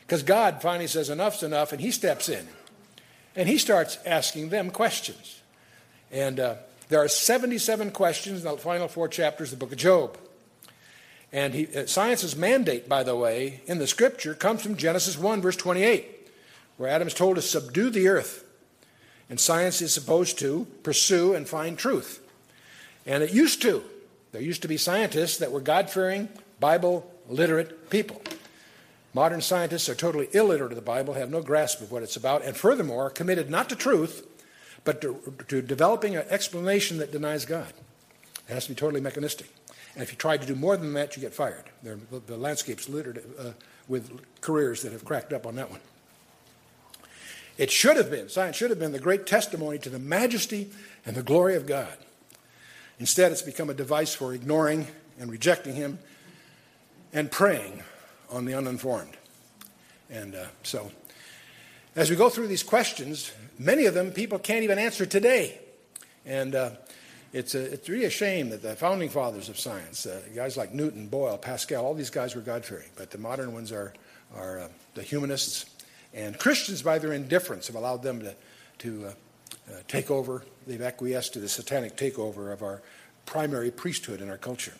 [0.00, 2.48] Because God finally says, enough's enough, and He steps in.
[3.36, 5.40] And He starts asking them questions.
[6.10, 6.56] And uh,
[6.88, 10.18] there are 77 questions in the final four chapters of the book of Job.
[11.32, 15.40] And he, uh, science's mandate, by the way, in the scripture comes from Genesis 1,
[15.42, 16.30] verse 28,
[16.76, 18.43] where Adam is told to subdue the earth.
[19.30, 22.20] And science is supposed to pursue and find truth.
[23.06, 23.82] And it used to
[24.32, 26.28] There used to be scientists that were God fearing,
[26.60, 28.20] Bible literate people.
[29.12, 32.44] Modern scientists are totally illiterate of the Bible, have no grasp of what it's about,
[32.44, 34.26] and furthermore, committed not to truth,
[34.82, 37.72] but to, to developing an explanation that denies God.
[38.48, 39.48] It has to be totally mechanistic.
[39.94, 41.64] And if you try to do more than that, you get fired.
[41.82, 43.50] The, landscape's littered uh,
[43.86, 45.80] with careers that have cracked up on that one.
[47.56, 50.70] It should have been, science should have been the great testimony to the majesty
[51.06, 51.96] and the glory of God.
[52.98, 54.86] Instead, it's become a device for ignoring
[55.18, 55.98] and rejecting Him
[57.12, 57.82] and preying
[58.30, 59.16] on the uninformed.
[60.10, 60.90] And uh, so,
[61.96, 65.58] as we go through these questions, many of them people can't even answer today.
[66.26, 66.70] And uh,
[67.32, 70.72] it's, a, it's really a shame that the founding fathers of science, uh, guys like
[70.72, 73.92] Newton, Boyle, Pascal, all these guys were God fearing, but the modern ones are,
[74.34, 75.66] are uh, the humanists.
[76.14, 78.34] And Christians, by their indifference, have allowed them to,
[78.78, 79.08] to uh,
[79.68, 80.44] uh, take over.
[80.66, 82.82] They've acquiesced to the satanic takeover of our
[83.26, 84.74] primary priesthood in our culture.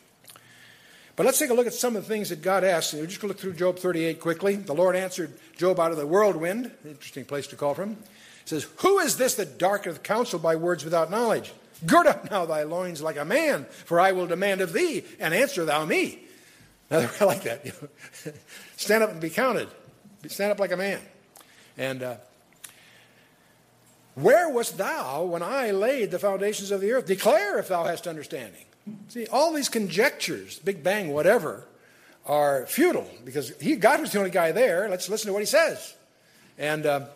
[1.16, 2.94] But let's take a look at some of the things that God asked.
[2.94, 4.56] We're just going to look through Job 38 quickly.
[4.56, 6.70] The Lord answered Job out of the whirlwind.
[6.84, 7.90] Interesting place to call from.
[7.90, 11.52] He says, Who is this that darketh counsel by words without knowledge?
[11.86, 15.34] Gird up now thy loins like a man, for I will demand of thee, and
[15.34, 16.20] answer thou me.
[16.90, 17.66] Now, I like that.
[18.76, 19.68] Stand up and be counted.
[20.26, 21.00] Stand up like a man.
[21.76, 22.16] And uh,
[24.14, 27.06] where wast thou when I laid the foundations of the earth?
[27.06, 28.64] Declare if thou hast understanding.
[29.08, 31.64] See, all these conjectures, Big Bang, whatever,
[32.26, 34.88] are futile because he, God was the only guy there.
[34.88, 35.94] Let's listen to what he says.
[36.58, 37.06] And uh,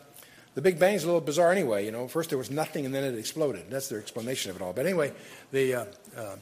[0.55, 1.85] the Big Bang's a little bizarre anyway.
[1.85, 3.66] You know, first there was nothing and then it exploded.
[3.71, 4.73] That's their explanation of it all.
[4.73, 5.12] But anyway,
[5.53, 5.85] the, uh,
[6.16, 6.37] uh,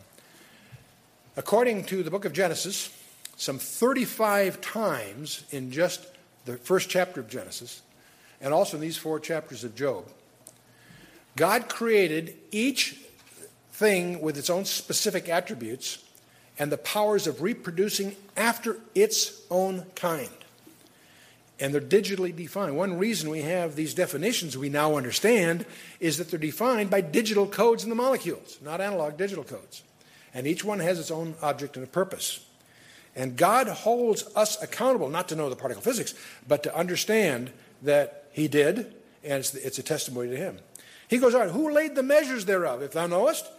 [1.37, 2.91] according to the book of Genesis,
[3.37, 6.07] some 35 times in just
[6.47, 7.83] the first chapter of Genesis,
[8.41, 10.05] and also in these four chapters of Job,
[11.37, 12.97] God created each
[13.73, 16.03] thing with its own specific attributes
[16.59, 20.31] and the powers of reproducing after its own kind.
[21.61, 22.77] And they're digitally defined.
[22.77, 25.65] One reason we have these definitions we now understand
[26.01, 29.83] is that they're defined by digital codes in the molecules, not analog digital codes.
[30.35, 32.41] And each one has its own object and a purpose.
[33.15, 36.15] And God holds us accountable not to know the particle physics,
[36.47, 37.51] but to understand
[37.83, 38.93] that He did,
[39.25, 40.59] and it's, it's a testimony to Him.
[41.09, 43.51] He goes on, Who laid the measures thereof, if thou knowest?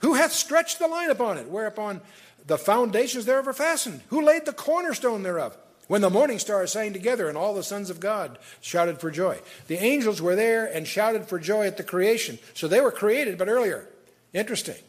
[0.00, 2.00] Who hath stretched the line upon it, whereupon
[2.44, 4.00] the foundations thereof are fastened?
[4.08, 5.56] Who laid the cornerstone thereof?
[5.86, 9.38] When the morning stars sang together and all the sons of God shouted for joy.
[9.68, 12.40] The angels were there and shouted for joy at the creation.
[12.54, 13.86] So they were created, but earlier.
[14.32, 14.82] Interesting.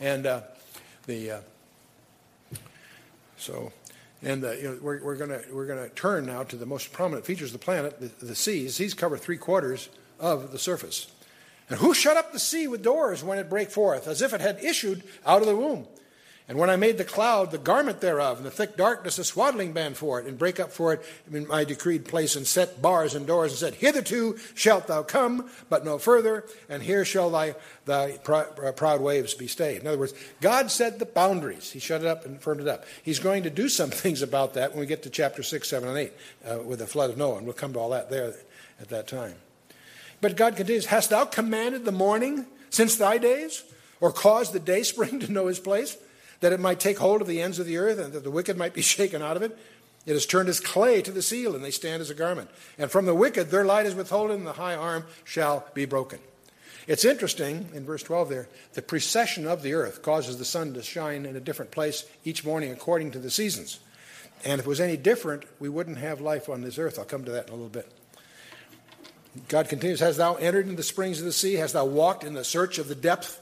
[0.00, 0.42] And uh,
[1.06, 1.40] the uh,
[3.38, 3.72] so
[4.22, 7.52] and you know, we're, we're going we're gonna turn now to the most prominent features
[7.52, 8.76] of the planet, the, the seas.
[8.76, 9.88] Seas cover three quarters
[10.20, 11.10] of the surface.
[11.68, 14.40] And who shut up the sea with doors when it brake forth, as if it
[14.40, 15.86] had issued out of the womb?
[16.52, 19.72] And when I made the cloud the garment thereof, and the thick darkness a swaddling
[19.72, 23.14] band for it, and break up for it in my decreed place, and set bars
[23.14, 27.54] and doors, and said, Hitherto shalt thou come, but no further, and here shall thy,
[27.86, 29.80] thy uh, proud waves be stayed.
[29.80, 30.12] In other words,
[30.42, 31.72] God set the boundaries.
[31.72, 32.84] He shut it up and firmed it up.
[33.02, 35.88] He's going to do some things about that when we get to chapter 6, 7,
[35.88, 36.12] and 8
[36.44, 38.34] uh, with the flood of Noah, and we'll come to all that there
[38.78, 39.36] at that time.
[40.20, 43.64] But God continues, Hast thou commanded the morning since thy days,
[44.02, 45.96] or caused the day spring to know his place,
[46.42, 48.58] that it might take hold of the ends of the earth, and that the wicked
[48.58, 49.58] might be shaken out of it?
[50.04, 52.50] It has turned as clay to the seal, and they stand as a garment.
[52.76, 56.18] And from the wicked their light is withholden, and the high arm shall be broken.
[56.88, 60.82] It's interesting in verse 12 there, the precession of the earth causes the sun to
[60.82, 63.78] shine in a different place each morning according to the seasons.
[64.44, 66.98] And if it was any different, we wouldn't have life on this earth.
[66.98, 67.88] I'll come to that in a little bit.
[69.46, 71.54] God continues, Hast thou entered into the springs of the sea?
[71.54, 73.40] Hast thou walked in the search of the depth?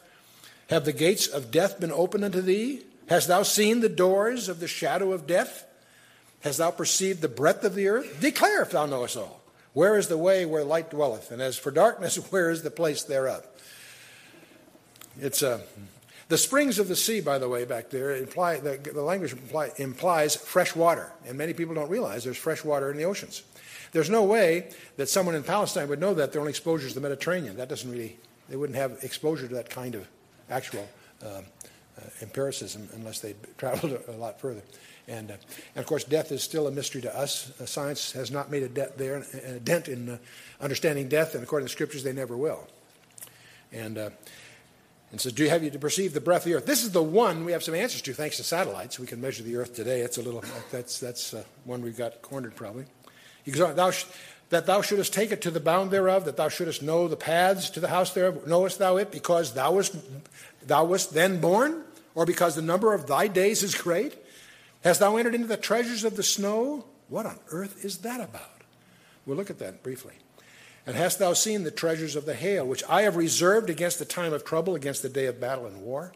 [0.69, 2.83] Have the gates of death been opened unto thee?
[3.11, 5.67] Hast thou seen the doors of the shadow of death?
[6.43, 8.21] Hast thou perceived the breadth of the earth?
[8.21, 9.43] Declare if thou knowest all.
[9.73, 11.33] Where is the way where light dwelleth?
[11.33, 13.45] And as for darkness, where is the place thereof?
[15.21, 15.61] It's uh,
[16.29, 19.73] the springs of the sea, by the way, back there, imply, the, the language imply,
[19.77, 21.13] implies fresh water.
[21.27, 23.43] And many people don't realize there's fresh water in the oceans.
[23.91, 27.01] There's no way that someone in Palestine would know that their only exposure is the
[27.01, 27.57] Mediterranean.
[27.57, 28.19] That doesn't really,
[28.49, 30.07] they wouldn't have exposure to that kind of
[30.49, 30.89] actual
[31.25, 31.41] uh,
[32.23, 34.63] empiricism unless they traveled a, lot further.
[35.09, 35.35] And, uh,
[35.75, 37.53] and, of course, death is still a mystery to us.
[37.61, 40.19] Uh, science has not made a, de- there, a dent in uh,
[40.61, 42.69] understanding death, and according to the scriptures, they never will.
[43.73, 44.11] And, uh,
[45.11, 46.67] and so, do you have you to perceive the breath of the earth?
[46.67, 48.99] This is the one we have some answers to thanks to satellites.
[49.01, 50.03] We can measure the earth today.
[50.03, 51.35] It's a little, that's, that's
[51.65, 52.85] one we've got cornered probably.
[53.43, 54.05] He goes on, thou sh-
[54.51, 57.71] that thou shouldest take it to the bound thereof, that thou shouldest know the paths
[57.71, 58.47] to the house thereof.
[58.47, 59.97] Knowest thou it because thou wast,
[60.67, 61.85] thou wast then born?
[62.15, 64.17] Or because the number of thy days is great?
[64.83, 66.85] Hast thou entered into the treasures of the snow?
[67.09, 68.63] What on earth is that about?
[69.27, 70.15] We'll look at that briefly.
[70.87, 74.05] And hast thou seen the treasures of the hail, which I have reserved against the
[74.05, 76.13] time of trouble, against the day of battle and war?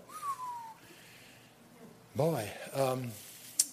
[2.17, 3.11] Boy, um,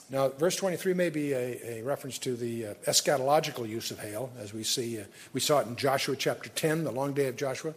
[0.09, 4.31] now verse 23 may be a, a reference to the uh, eschatological use of hail,
[4.39, 4.99] as we see.
[4.99, 7.73] Uh, we saw it in Joshua chapter 10, the long day of Joshua,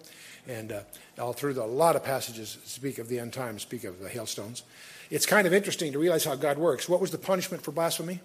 [0.48, 0.80] and uh,
[1.18, 4.08] all through the, a lot of passages speak of the end times, speak of the
[4.08, 4.62] hailstones.
[5.10, 6.88] It's kind of interesting to realize how God works.
[6.88, 8.20] What was the punishment for blasphemy?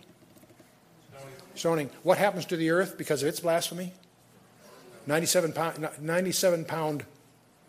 [1.12, 1.34] Stoning.
[1.56, 1.90] Stoning.
[2.04, 3.94] What happens to the earth because of its blasphemy?
[5.08, 7.06] 97 pound, 97 pound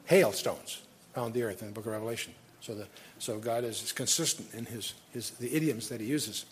[0.05, 0.83] hailstones
[1.15, 2.35] pound the earth in the book of Revelation.
[2.61, 2.87] So, the,
[3.19, 6.45] so God is, is consistent in his, his, the idioms that he uses.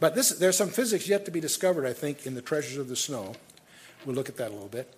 [0.00, 2.88] But this, there's some physics yet to be discovered, I think, in the treasures of
[2.88, 3.34] the snow.
[4.04, 4.92] We'll look at that a little bit.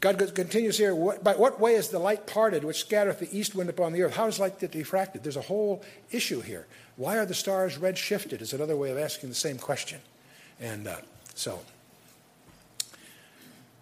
[0.00, 3.68] God continues here, by what way is the light parted which scattereth the east wind
[3.68, 4.16] upon the earth?
[4.16, 5.22] How is light diffracted?
[5.22, 6.66] There's a whole issue here.
[6.96, 8.40] Why are the stars red shifted?
[8.40, 10.00] Is another way of asking the same question.
[10.58, 10.96] And uh,
[11.34, 11.60] so,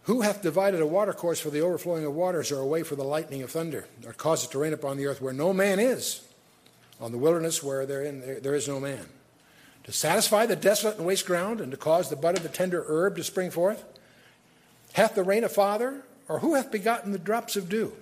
[0.05, 3.05] who hath divided a watercourse for the overflowing of waters, or a way for the
[3.05, 6.23] lightning of thunder, or caused it to rain upon the earth where no man is,
[7.01, 9.07] on the wilderness where therein there, there is no man?
[9.85, 12.85] To satisfy the desolate and waste ground, and to cause the bud of the tender
[12.89, 13.85] herb to spring forth?
[14.95, 17.93] Hath the rain a father, or who hath begotten the drops of dew?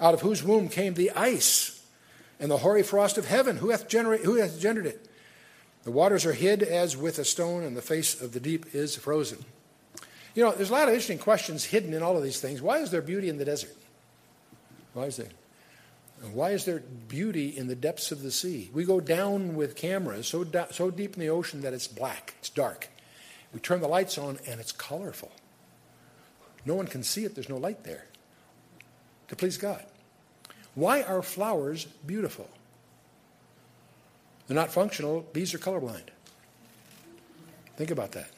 [0.00, 1.84] Out of whose womb came the ice
[2.38, 3.56] and the hoary frost of heaven?
[3.56, 5.08] Who hath, generate, who hath gendered it?
[5.84, 8.96] The waters are hid as with a stone, and the face of the deep is
[8.96, 9.44] frozen.
[10.34, 12.60] You know, there's a lot of interesting questions hidden in all of these things.
[12.60, 13.74] Why is there beauty in the desert?
[14.92, 15.28] Why is there?
[16.32, 18.70] Why is there beauty in the depths of the sea?
[18.72, 22.50] We go down with cameras so, so deep in the ocean that it's black, it's
[22.50, 22.88] dark.
[23.54, 25.30] We turn the lights on and it's colorful.
[26.68, 28.04] No one can see it, there's no light there
[29.28, 29.82] to please God.
[30.74, 32.46] Why are flowers beautiful?
[34.46, 36.08] They're not functional, bees are colorblind.
[37.78, 38.30] Think about that.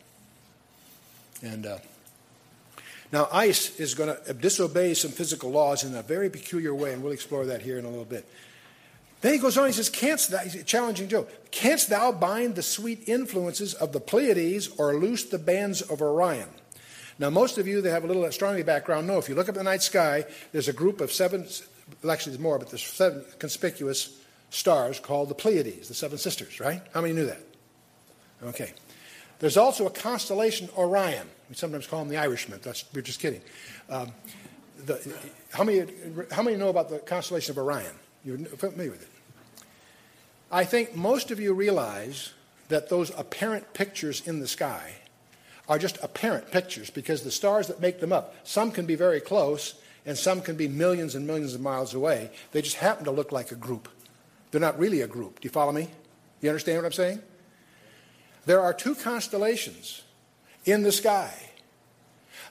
[1.43, 1.79] And uh,
[3.11, 7.03] now, ice is going to disobey some physical laws in a very peculiar way, and
[7.03, 8.29] we'll explore that here in a little bit.
[9.23, 13.09] Then he goes on, he says, Canst thou, challenging Job, canst thou bind the sweet
[13.09, 16.49] influences of the Pleiades or loose the bands of Orion?
[17.21, 19.55] Now, most of you that have a little astronomy background know if you look up
[19.55, 21.47] at the night sky, there's a group of seven,
[22.03, 24.19] well, actually, there's more, but there's seven conspicuous
[24.49, 26.81] stars called the Pleiades, the seven sisters, right?
[26.95, 27.43] How many knew that?
[28.43, 28.73] Okay.
[29.39, 31.27] There's also a constellation, Orion.
[31.51, 32.59] We sometimes call him the Irishman.
[32.63, 33.43] That's, we're just kidding.
[33.91, 34.13] Um,
[34.87, 35.15] the,
[35.51, 35.93] how, many,
[36.33, 37.93] how many know about the constellation of Orion?
[38.25, 39.09] You're familiar with it?
[40.51, 42.33] I think most of you realize
[42.69, 44.95] that those apparent pictures in the sky
[45.71, 49.21] are just apparent pictures because the stars that make them up, some can be very
[49.21, 52.33] close and some can be millions and millions of miles away.
[52.51, 53.89] They just happen to look like a group.
[54.51, 55.39] They're not really a group.
[55.39, 55.89] Do you follow me?
[56.41, 57.23] You understand what I'm saying?
[58.47, 60.03] There are two constellations
[60.65, 61.33] in the sky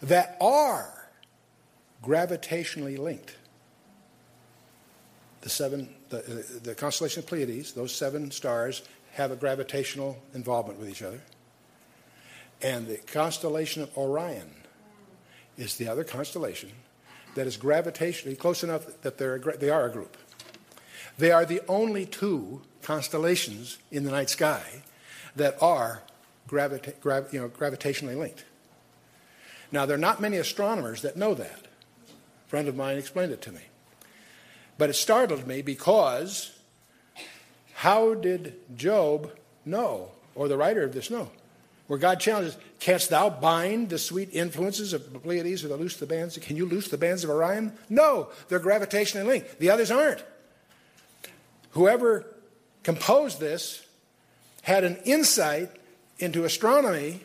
[0.02, 1.10] that are
[2.02, 3.36] gravitationally linked.
[5.42, 10.90] The seven, the, the constellation of Pleiades, those seven stars have a gravitational involvement with
[10.90, 11.20] each other.
[12.62, 14.50] And the constellation of Orion
[15.58, 16.72] is the other constellation
[17.36, 20.18] that is gravitationally close enough that they're a, they are a group.
[21.18, 24.84] They are the only two constellations in the night sky
[25.36, 26.04] that are
[26.48, 28.46] gravita- grav- you know, gravitationally linked.
[29.72, 31.68] Now, there are not many astronomers that know that.
[32.08, 33.62] A friend of mine explained it to me.
[34.78, 36.58] But it startled me because
[37.76, 39.32] how did Job
[39.66, 41.32] know, or the writer of this know?
[41.90, 46.06] Where God challenges, Canst thou bind the sweet influences of Pleiades or the loose the
[46.06, 46.38] bands?
[46.38, 47.74] Can you loose the bands of Orion?
[47.90, 49.58] No, they're gravitationally linked.
[49.58, 50.24] The others aren't.
[51.72, 52.28] Whoever
[52.84, 53.84] composed this
[54.62, 55.72] had an insight
[56.20, 57.22] into astronomy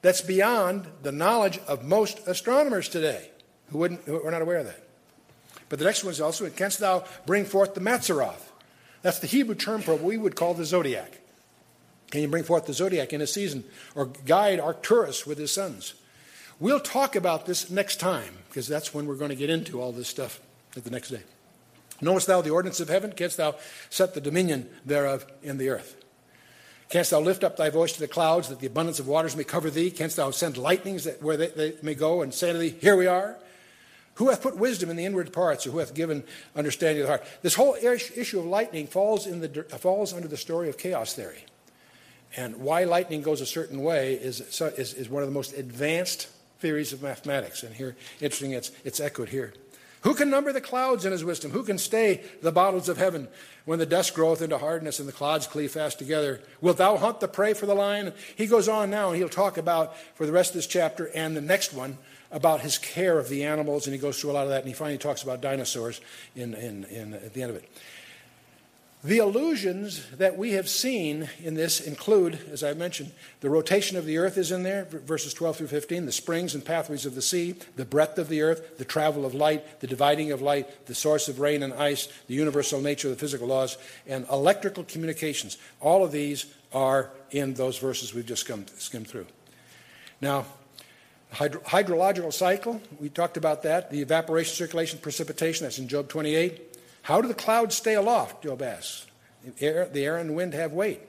[0.00, 3.30] that's beyond the knowledge of most astronomers today
[3.68, 4.82] who, wouldn't, who are not aware of that.
[5.68, 8.50] But the next one is also, Canst thou bring forth the Mazzaroth?
[9.02, 11.20] That's the Hebrew term for what we would call the zodiac.
[12.10, 15.94] Can you bring forth the zodiac in a season or guide Arcturus with his sons?
[16.58, 19.92] We'll talk about this next time because that's when we're going to get into all
[19.92, 20.40] this stuff
[20.76, 21.22] at the next day.
[22.00, 23.12] Knowest thou the ordinance of heaven?
[23.12, 23.56] Canst thou
[23.90, 25.96] set the dominion thereof in the earth?
[26.88, 29.44] Canst thou lift up thy voice to the clouds that the abundance of waters may
[29.44, 29.90] cover thee?
[29.90, 32.96] Canst thou send lightnings that where they, they may go and say to thee, Here
[32.96, 33.36] we are?
[34.14, 37.16] Who hath put wisdom in the inward parts, or who hath given understanding of the
[37.18, 37.26] heart?
[37.42, 41.44] This whole issue of lightning falls, in the, falls under the story of chaos theory.
[42.36, 46.28] And why lightning goes a certain way is, is, is one of the most advanced
[46.60, 47.62] theories of mathematics.
[47.62, 49.52] And here, interesting, it's, it's echoed here.
[50.02, 51.50] Who can number the clouds in his wisdom?
[51.50, 53.26] Who can stay the bottles of heaven
[53.64, 56.42] when the dust groweth into hardness and the clouds cleave fast together?
[56.60, 58.12] Wilt thou hunt the prey for the lion?
[58.36, 61.36] He goes on now and he'll talk about, for the rest of this chapter and
[61.36, 61.98] the next one,
[62.30, 63.86] about his care of the animals.
[63.86, 66.00] And he goes through a lot of that and he finally talks about dinosaurs
[66.36, 67.68] in, in, in, at the end of it.
[69.06, 74.04] The illusions that we have seen in this include, as I mentioned, the rotation of
[74.04, 77.22] the earth is in there, verses 12 through 15, the springs and pathways of the
[77.22, 80.94] sea, the breadth of the earth, the travel of light, the dividing of light, the
[80.94, 83.78] source of rain and ice, the universal nature of the physical laws,
[84.08, 85.56] and electrical communications.
[85.80, 89.26] All of these are in those verses we've just skimmed, through.
[90.20, 90.46] Now,
[91.30, 93.88] hydro- hydrological cycle, we talked about that.
[93.88, 96.65] The evaporation, circulation, precipitation, that's in Job 28.
[97.06, 98.42] How do the clouds stay aloft?
[98.42, 99.06] Job asks.
[99.44, 101.00] The air, the air and wind have weight.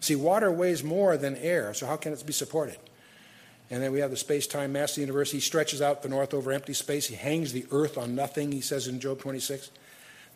[0.00, 2.78] See, water weighs more than air, so how can it be supported?
[3.70, 5.30] And then we have the space time mass of the universe.
[5.30, 7.06] He stretches out the north over empty space.
[7.06, 9.70] He hangs the earth on nothing, he says in Job 26.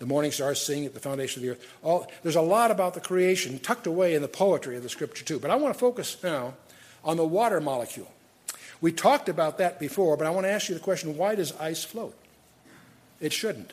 [0.01, 1.67] The morning stars sing at the foundation of the earth.
[1.83, 5.25] All, there's a lot about the creation tucked away in the poetry of the scripture,
[5.25, 5.39] too.
[5.39, 6.53] But I want to focus now
[7.03, 8.13] on the water molecule.
[8.83, 11.57] We talked about that before, but I want to ask you the question why does
[11.57, 12.15] ice float?
[13.19, 13.73] It shouldn't.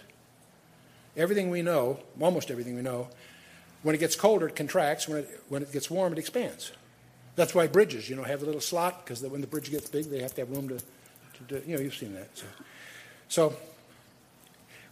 [1.15, 3.07] Everything we know, almost everything we know,
[3.83, 5.07] when it gets colder, it contracts.
[5.07, 6.71] When it, when it gets warm, it expands.
[7.35, 10.05] That's why bridges, you know, have a little slot because when the bridge gets big,
[10.05, 12.29] they have to have room to, to, to you know, you've seen that.
[12.33, 12.45] So,
[13.27, 13.55] so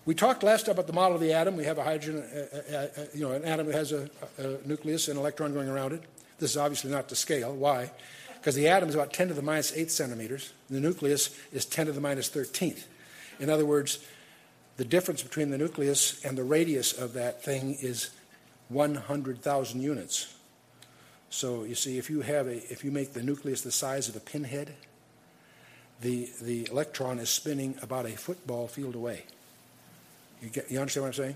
[0.06, 1.56] we talked last about the model of the atom.
[1.56, 4.10] We have a hydrogen, uh, uh, uh, you know, an atom that has a,
[4.40, 6.02] a, nucleus and an electron going around it.
[6.40, 7.54] This is obviously not to scale.
[7.54, 7.92] Why?
[8.34, 10.54] Because the atom is about 10 to the minus 8 centimeters.
[10.72, 12.86] The nucleus is 10 to the minus 13th.
[13.40, 14.00] In other words,
[14.82, 18.10] the difference between the nucleus and the radius of that thing is
[18.70, 20.34] 100,000 units.
[21.30, 24.16] So you see, if you have a, if you make the nucleus the size of
[24.16, 24.74] a pinhead,
[26.02, 29.26] the, the electron is spinning about a football field away.
[30.42, 31.36] You, get, you understand what I'm saying?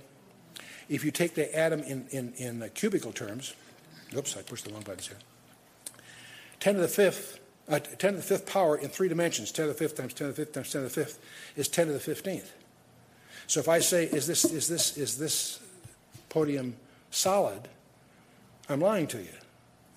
[0.90, 3.54] If you take the atom in, in, in cubical terms,
[4.18, 5.20] oops, I pushed the wrong buttons here.
[6.62, 7.40] 10 to the fifth,
[7.70, 10.30] uh, 10 to the fifth power in three dimensions, 10 to the fifth times 10
[10.30, 11.20] to the fifth times 10 to the fifth,
[11.56, 12.48] is 10 to the 15th.
[13.48, 15.60] So if I say, is this, is this, is this
[16.30, 16.76] podium
[17.12, 17.68] solid?
[18.70, 19.30] I'm lying to you.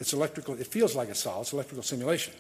[0.01, 2.35] It's electrical, it feels like it's solid, it's electrical simulation.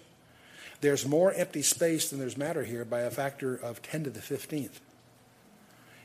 [0.80, 4.20] There's more empty space than there's matter here by a factor of 10 to the
[4.20, 4.78] 15th.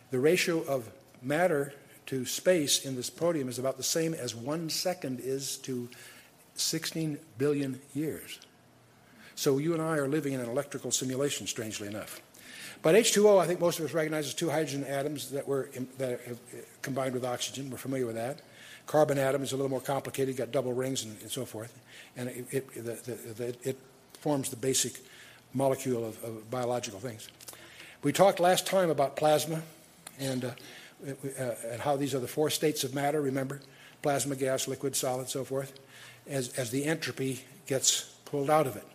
[0.10, 0.92] The ratio of
[1.22, 1.74] matter
[2.08, 5.90] to space in this podium is about the same as one second is to
[6.56, 8.40] 16 billion years.
[9.36, 12.22] So you and I are living in an electrical simulation, strangely enough.
[12.84, 16.20] But H2O, I think most of us recognize as two hydrogen atoms that were that
[16.30, 17.72] uh, combined with oxygen.
[17.72, 18.42] We're familiar with that.
[18.86, 21.74] Carbon atom is a little more complicated, got double rings and, and so forth,
[22.18, 23.80] and it, it, the, the, it,
[24.20, 25.00] forms the basic
[25.54, 27.28] molecule of, of, biological things.
[28.04, 29.62] We talked last time about plasma
[30.18, 30.52] and, uh,
[31.08, 33.22] uh, and how these are the four states of matter.
[33.22, 33.60] Remember,
[34.02, 35.80] plasma, gas, liquid, solid, so forth.
[36.28, 38.86] As as the entropy gets pulled out of it.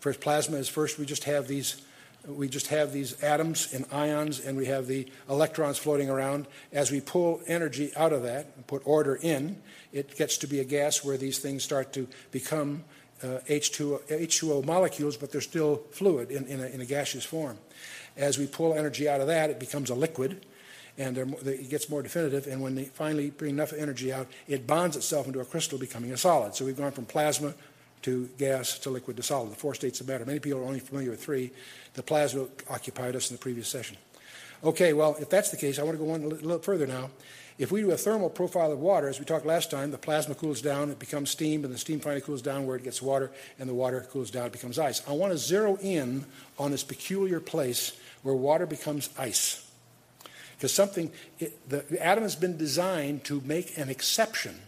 [0.00, 0.98] First, plasma is first.
[0.98, 1.82] We just have these
[2.26, 6.46] we just have these atoms and ions, and we have the electrons floating around.
[6.72, 9.60] As we pull energy out of that and put order in,
[9.92, 12.84] it gets to be a gas where these things start to become
[13.22, 17.56] uh, H2O, H2O, molecules, but they're still fluid in, in, a, in, a, gaseous form.
[18.16, 20.44] As we pull energy out of that, it becomes a liquid,
[20.98, 22.46] and it gets more definitive.
[22.46, 26.12] And when they finally bring enough energy out, it bonds itself into a crystal, becoming
[26.12, 26.54] a solid.
[26.54, 27.54] So we've gone from plasma
[28.02, 30.24] to gas to liquid to solid, the four states of matter.
[30.24, 31.50] Many people are only familiar with three.
[31.94, 33.96] The plasma occupied us in the previous session.
[34.64, 37.10] Okay, well, if that's the case, I want to go on a little further now.
[37.58, 40.34] If we do a thermal profile of water, as we talked last time, the plasma
[40.34, 43.30] cools down, it becomes steam, and the steam finally cools down where it gets water,
[43.58, 45.02] and the water cools down, it becomes ice.
[45.06, 46.24] I want to zero in
[46.58, 47.92] on this peculiar place
[48.22, 49.68] where water becomes ice.
[50.56, 54.60] Because something, it, the, the atom has been designed to make an exception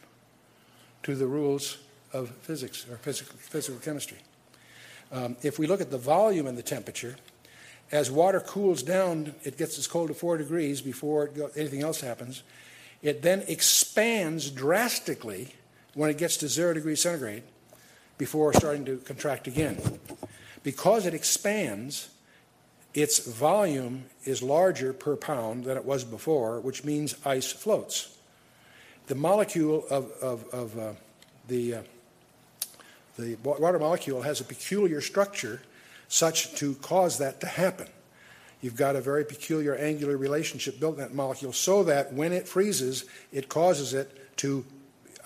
[1.04, 1.78] to the rules
[2.14, 4.18] of physics or physical, physical chemistry.
[5.12, 7.16] Um, if we look at the volume and the temperature,
[7.92, 12.00] as water cools down, it gets as cold as four degrees before go, anything else
[12.00, 12.42] happens.
[13.02, 15.54] It then expands drastically
[15.92, 17.42] when it gets to zero degrees centigrade
[18.16, 19.78] before starting to contract again.
[20.62, 22.08] Because it expands,
[22.94, 28.16] its volume is larger per pound than it was before, which means ice floats.
[29.06, 30.92] The molecule of, of, of uh,
[31.46, 31.82] the uh,
[33.18, 35.60] the water molecule has a peculiar structure
[36.08, 37.88] such to cause that to happen.
[38.60, 42.48] You've got a very peculiar angular relationship built in that molecule so that when it
[42.48, 44.64] freezes, it causes it to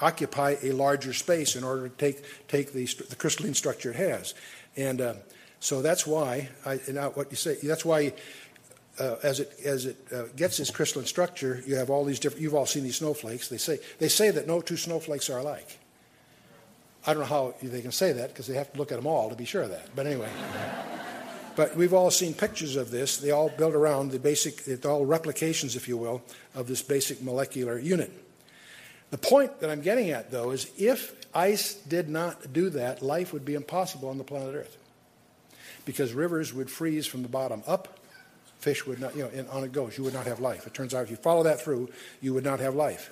[0.00, 4.34] occupy a larger space in order to take, take the, the crystalline structure it has.
[4.76, 5.14] And uh,
[5.60, 8.12] so that's why, I, what you say, that's why
[8.98, 12.42] uh, as it as it uh, gets its crystalline structure, you have all these different.
[12.42, 13.48] You've all seen these snowflakes.
[13.48, 15.78] They say they say that no two snowflakes are alike.
[17.08, 19.06] I don't know how they can say that because they have to look at them
[19.06, 19.96] all to be sure of that.
[19.96, 20.28] But anyway.
[21.56, 23.16] but we've all seen pictures of this.
[23.16, 26.20] They all build around the basic, it's all replications, if you will,
[26.54, 28.12] of this basic molecular unit.
[29.08, 33.32] The point that I'm getting at, though, is if ice did not do that, life
[33.32, 34.76] would be impossible on the planet Earth.
[35.86, 38.00] Because rivers would freeze from the bottom up,
[38.58, 39.96] fish would not, you know, and on it goes.
[39.96, 40.66] You would not have life.
[40.66, 41.88] It turns out if you follow that through,
[42.20, 43.10] you would not have life.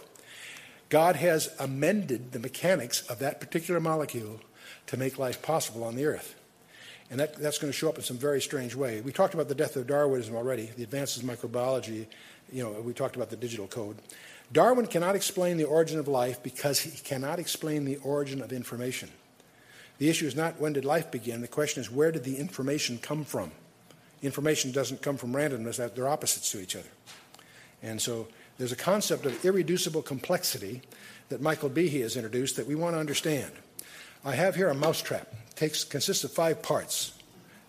[0.89, 4.41] God has amended the mechanics of that particular molecule
[4.87, 6.35] to make life possible on the earth.
[7.11, 9.01] And that, that's going to show up in some very strange way.
[9.01, 12.07] We talked about the death of Darwinism already, the advances in microbiology.
[12.53, 13.97] You know, we talked about the digital code.
[14.53, 19.11] Darwin cannot explain the origin of life because he cannot explain the origin of information.
[19.99, 22.99] The issue is not when did life begin, the question is where did the information
[22.99, 23.51] come from?
[24.23, 26.89] Information doesn't come from randomness, they're opposites to each other.
[27.83, 28.29] And so
[28.59, 30.83] there's a concept of irreducible complexity
[31.29, 33.53] that Michael Behe has introduced that we want to understand.
[34.25, 35.33] I have here a mousetrap.
[35.51, 37.13] It takes, consists of five parts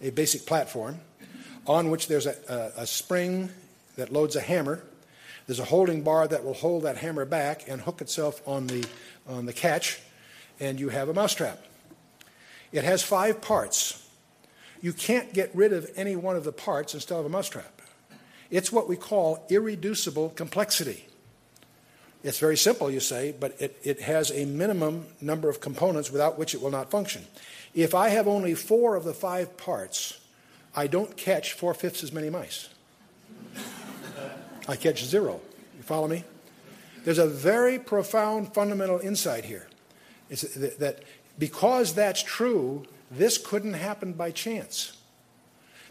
[0.02, 1.00] a basic platform
[1.66, 2.36] on which there's a,
[2.78, 3.50] a, a spring
[3.96, 4.84] that loads a hammer.
[5.48, 8.88] There's a holding bar that will hold that hammer back and hook itself on the,
[9.28, 10.00] on the catch,
[10.60, 11.64] and you have a mousetrap.
[12.72, 14.08] It has five parts.
[14.82, 17.77] You can't get rid of any one of the parts instead of a mousetrap.
[18.50, 21.06] It's what we call irreducible complexity.
[22.24, 26.38] It's very simple, you say, but it, it has a minimum number of components without
[26.38, 27.26] which it will not function.
[27.74, 30.20] If I have only four of the five parts,
[30.76, 32.70] I don't catch four fifths as many mice.
[34.68, 35.40] I catch zero.
[35.78, 36.24] You follow me?
[37.04, 39.68] There's a very profound fundamental insight here.
[40.30, 41.04] It's that
[41.40, 44.97] because that's true, this couldn't happen by chance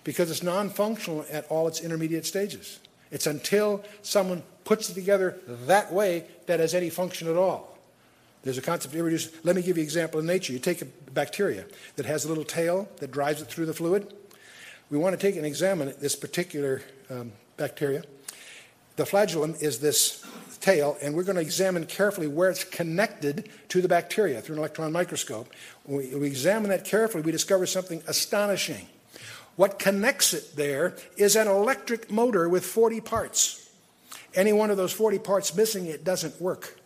[0.07, 2.79] because it's non functional at all its intermediate stages.
[3.11, 7.77] It's until someone puts it together that way that has any function at all.
[8.45, 9.39] There's a concept of irreducible.
[9.43, 10.53] Let me give you an example in nature.
[10.53, 14.15] You take a bacteria that has a little tail that drives it through the fluid.
[14.91, 18.05] We want to take and examine this particular um, bacteria.
[18.95, 20.25] The flagellum is this
[20.61, 24.61] tail, and we're going to examine carefully where it's connected to the bacteria through an
[24.61, 25.53] electron microscope.
[25.83, 28.87] When we, we examine that carefully, we discover something astonishing.
[29.57, 33.69] What connects it there is an electric motor with 40 parts.
[34.35, 36.79] Any one of those 40 parts missing, it doesn't work.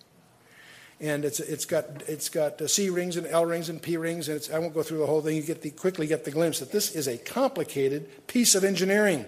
[1.00, 4.48] And it's, it's got, it's got C rings and L rings and P rings, and
[4.52, 5.34] I won't go through the whole thing.
[5.34, 9.24] You get the, quickly get the glimpse that this is a complicated piece of engineering.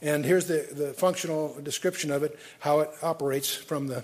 [0.00, 4.02] And here's the, the functional description of it, how it operates from the,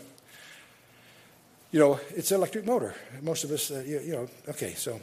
[1.71, 2.95] you know, it's an electric motor.
[3.23, 5.01] Most of us, uh, you, you know, okay, so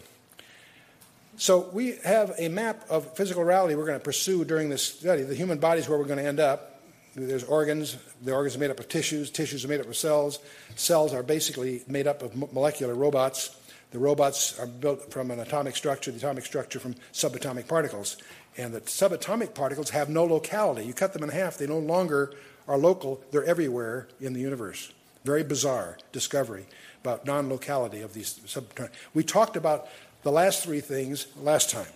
[1.38, 5.24] so we have a map of physical reality we're going to pursue during this study.
[5.24, 6.82] The human body is where we're going to end up.
[7.16, 7.98] There's organs.
[8.24, 9.30] The organs are made up of tissues.
[9.30, 10.40] Tissues are made up of cells.
[10.76, 13.56] Cells are basically made up of molecular robots.
[13.92, 18.18] The robots are built from an atomic structure, the atomic structure from subatomic particles.
[18.58, 20.86] And the subatomic particles have no locality.
[20.86, 22.34] You cut them in half, they no longer
[22.68, 24.92] are local, they're everywhere in the universe.
[25.26, 26.66] Very bizarre discovery
[27.02, 28.90] about non locality of these subatomic.
[29.14, 29.88] We talked about
[30.24, 31.92] the last three things last time.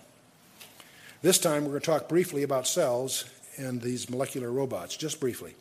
[1.22, 3.24] This time we're going to talk briefly about cells
[3.56, 5.54] and these molecular robots, just briefly.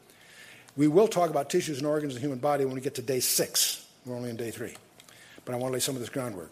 [0.76, 3.02] We will talk about tissues and organs in the human body when we get to
[3.02, 3.88] day six.
[4.06, 4.76] We're only on day three.
[5.46, 6.52] But I want to lay some of this groundwork.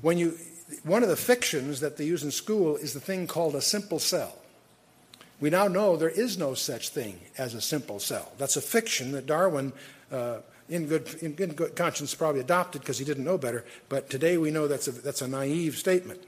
[0.00, 0.36] When you,
[0.82, 3.98] one of the fictions that they use in school is the thing called a simple
[3.98, 4.34] cell.
[5.40, 8.32] We now know there is no such thing as a simple cell.
[8.38, 9.72] That's a fiction that Darwin
[10.10, 10.38] uh,
[10.68, 13.64] in good, in good conscience, probably adopted because he didn't know better.
[13.88, 16.22] But today we know that's a, that's a naive statement.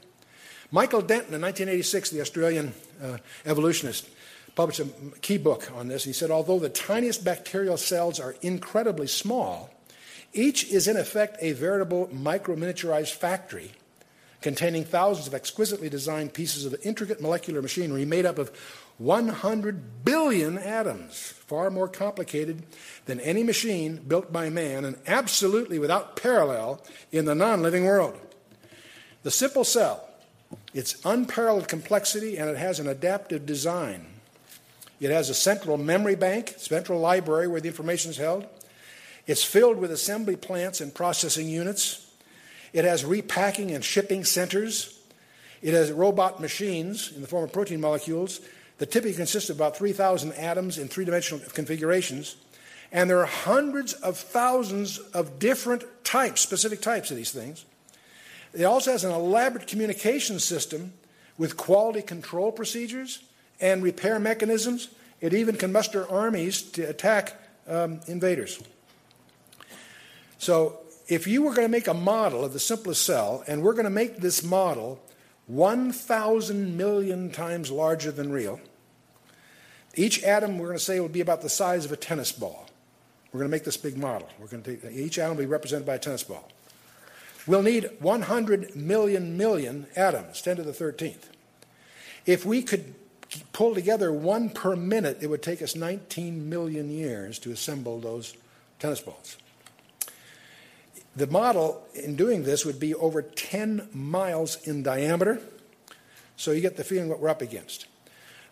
[0.71, 4.09] Michael Denton, in 1986, the Australian uh, evolutionist,
[4.55, 4.87] published a
[5.21, 6.03] key book on this.
[6.03, 9.69] He said, although the tiniest bacterial cells are incredibly small,
[10.33, 13.71] each is in effect a veritable micro miniaturized factory
[14.41, 18.51] containing thousands of exquisitely designed pieces of intricate molecular machinery made up of
[18.97, 22.63] 100 billion atoms, far more complicated
[23.05, 28.19] than any machine built by man and absolutely without parallel in the non living world.
[29.23, 30.07] The simple cell,
[30.73, 34.05] its unparalleled complexity, and it has an adaptive design.
[34.99, 38.45] It has a central memory bank, central library where the information is held.
[39.25, 42.10] It's filled with assembly plants and processing units.
[42.73, 44.99] It has repacking and shipping centers.
[45.61, 48.41] It has robot machines in the form of protein molecules
[48.77, 52.35] that typically consist of about 3,000 atoms in three dimensional configurations.
[52.91, 57.65] And there are hundreds of thousands of different types, specific types of these things.
[58.53, 60.93] It also has an elaborate communication system
[61.37, 63.23] with quality control procedures
[63.61, 64.89] and repair mechanisms.
[65.21, 67.35] It even can muster armies to attack
[67.67, 68.59] um, invaders.
[70.37, 70.80] So,
[71.11, 73.83] if you were going to make a model of the simplest cell, and we're going
[73.83, 74.97] to make this model
[75.47, 78.61] 1,000 million times larger than real,
[79.95, 82.65] each atom we're going to say will be about the size of a tennis ball.
[83.33, 84.29] We're going to make this big model.
[84.39, 86.49] We're going to take, each atom will be represented by a tennis ball.
[87.45, 91.23] We'll need 100 million million atoms, 10 to the 13th.
[92.25, 92.95] If we could
[93.51, 98.33] pull together one per minute, it would take us 19 million years to assemble those
[98.79, 99.35] tennis balls.
[101.15, 105.41] The model in doing this would be over 10 miles in diameter,
[106.37, 107.85] so you get the feeling what we're up against.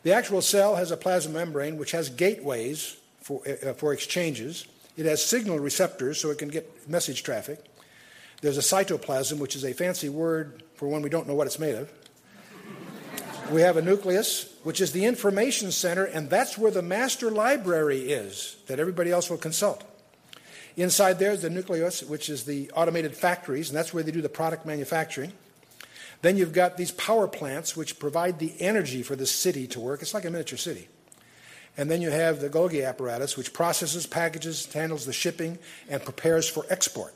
[0.03, 4.65] The actual cell has a plasma membrane which has gateways for, uh, for exchanges.
[4.97, 7.63] It has signal receptors so it can get message traffic.
[8.41, 11.59] There's a cytoplasm, which is a fancy word for when we don't know what it's
[11.59, 11.91] made of.
[13.51, 18.11] we have a nucleus, which is the information center, and that's where the master library
[18.11, 19.83] is that everybody else will consult.
[20.77, 24.21] Inside there is the nucleus, which is the automated factories, and that's where they do
[24.21, 25.33] the product manufacturing.
[26.21, 30.01] Then you've got these power plants, which provide the energy for the city to work.
[30.01, 30.87] It's like a miniature city.
[31.77, 35.59] And then you have the Golgi apparatus, which processes packages, handles the shipping,
[35.89, 37.13] and prepares for export.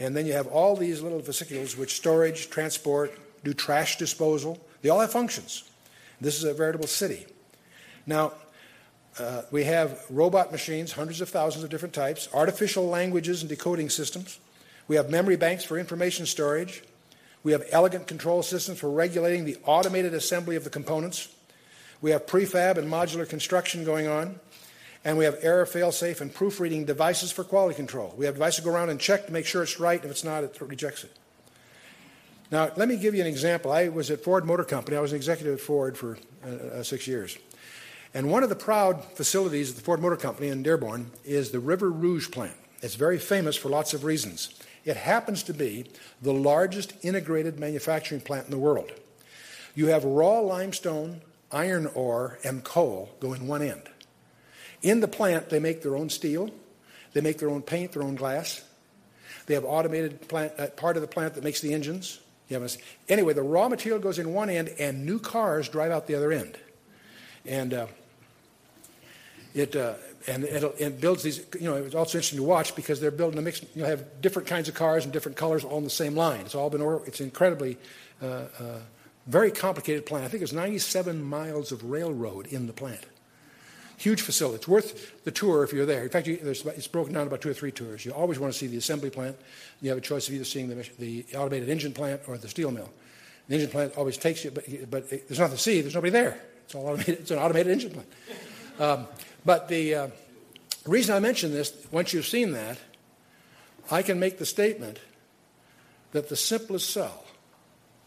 [0.00, 4.58] And then you have all these little vesicles which storage, transport, do trash disposal.
[4.80, 5.62] They all have functions.
[6.20, 7.26] This is a veritable city.
[8.06, 8.32] Now,
[9.18, 13.90] uh, we have robot machines, hundreds of thousands of different types, artificial languages and decoding
[13.90, 14.38] systems.
[14.88, 16.82] We have memory banks for information storage.
[17.42, 21.28] We have elegant control systems for regulating the automated assembly of the components.
[22.00, 24.40] We have prefab and modular construction going on.
[25.04, 28.14] And we have error, fail-safe, and proofreading devices for quality control.
[28.16, 30.02] We have devices go around and check to make sure it's right.
[30.02, 31.10] If it's not, it rejects it.
[32.52, 33.72] Now, let me give you an example.
[33.72, 34.96] I was at Ford Motor Company.
[34.96, 37.36] I was an executive at Ford for uh, uh, six years.
[38.14, 41.60] And one of the proud facilities of the Ford Motor Company in Dearborn is the
[41.60, 42.56] River Rouge plant.
[42.82, 44.54] It's very famous for lots of reasons.
[44.84, 45.86] It happens to be
[46.20, 48.90] the largest integrated manufacturing plant in the world.
[49.74, 53.82] You have raw limestone, iron ore, and coal go in one end.
[54.82, 56.50] In the plant, they make their own steel,
[57.12, 58.62] they make their own paint, their own glass.
[59.46, 62.20] They have automated plant, uh, part of the plant that makes the engines.
[63.08, 66.32] anyway, the raw material goes in one end, and new cars drive out the other
[66.32, 66.58] end.
[67.44, 67.86] And uh,
[69.54, 69.94] it uh,
[70.26, 71.44] and it builds these.
[71.58, 73.62] You know, it's also interesting to watch because they're building a mix.
[73.74, 76.40] You know, have different kinds of cars and different colors all on the same line.
[76.40, 76.82] It's all been.
[77.06, 77.78] It's incredibly.
[78.22, 78.26] Uh,
[78.58, 78.78] uh,
[79.26, 80.24] very complicated plant.
[80.24, 83.04] I think there's 97 miles of railroad in the plant.
[83.96, 84.56] Huge facility.
[84.56, 86.02] It's worth the tour if you're there.
[86.02, 88.04] In fact, you, it's broken down about two or three tours.
[88.04, 89.36] You always want to see the assembly plant.
[89.80, 92.72] You have a choice of either seeing the, the automated engine plant or the steel
[92.72, 92.90] mill.
[93.46, 95.80] The engine plant always takes you, but, but there's nothing to see.
[95.80, 96.40] There's nobody there.
[96.64, 98.08] It's, all automated, it's an automated engine plant.
[98.80, 99.06] Um,
[99.44, 100.08] but the uh,
[100.86, 102.78] reason I mention this, once you've seen that,
[103.90, 104.98] I can make the statement
[106.12, 107.24] that the simplest cell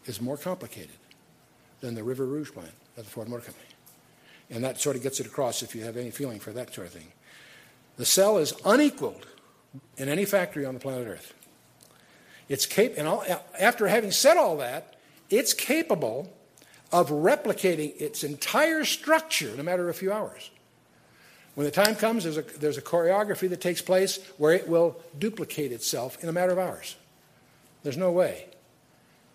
[0.06, 0.96] is more complicated
[1.80, 3.66] than the River Rouge plant at the Ford Motor Company.
[4.50, 6.86] And that sort of gets it across if you have any feeling for that sort
[6.86, 7.12] of thing.
[7.96, 9.26] The cell is unequaled
[9.96, 11.34] in any factory on the planet Earth.
[12.48, 13.24] It's cap- and all,
[13.58, 14.96] after having said all that,
[15.30, 16.32] it's capable
[16.92, 20.50] of replicating its entire structure in a matter of a few hours.
[21.56, 25.00] When the time comes, there's a, there's a choreography that takes place where it will
[25.18, 26.96] duplicate itself in a matter of hours.
[27.82, 28.44] There's no way.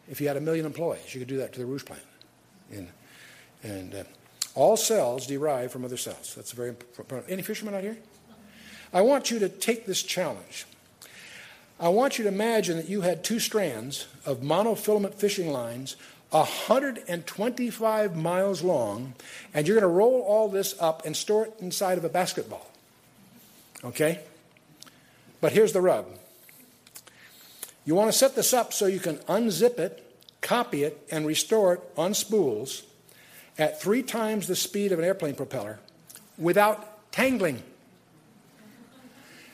[0.07, 2.03] If you had a million employees, you could do that to the Rouge plant.
[2.71, 2.87] And,
[3.63, 4.03] and uh,
[4.53, 6.35] all cells derive from other cells.
[6.35, 7.25] That's very important.
[7.27, 7.97] Any fishermen out here?
[8.93, 10.67] I want you to take this challenge.
[11.79, 15.95] I want you to imagine that you had two strands of monofilament fishing lines
[16.31, 19.13] 125 miles long,
[19.53, 22.71] and you're going to roll all this up and store it inside of a basketball.
[23.83, 24.19] Okay?
[25.39, 26.05] But here's the rub
[27.83, 30.03] you want to set this up so you can unzip it,
[30.39, 32.83] copy it, and restore it on spools
[33.57, 35.79] at three times the speed of an airplane propeller
[36.37, 37.61] without tangling.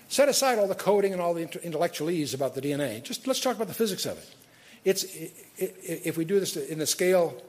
[0.10, 3.02] Set aside all the coding and all the intellectualese about the DNA.
[3.02, 4.37] Just let's talk about the physics of it.
[4.84, 7.42] It's, it, it, if we do this in the scale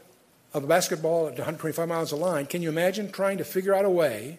[0.54, 3.84] of a basketball at 125 miles a line, can you imagine trying to figure out
[3.84, 4.38] a way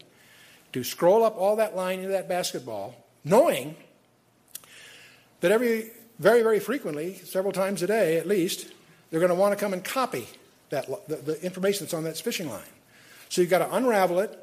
[0.73, 3.75] to scroll up all that line into that basketball, knowing
[5.41, 8.67] that every very, very frequently, several times a day at least,
[9.09, 10.27] they're going to want to come and copy
[10.69, 12.61] that, the, the information that's on that fishing line.
[13.29, 14.37] So you've got to unravel it,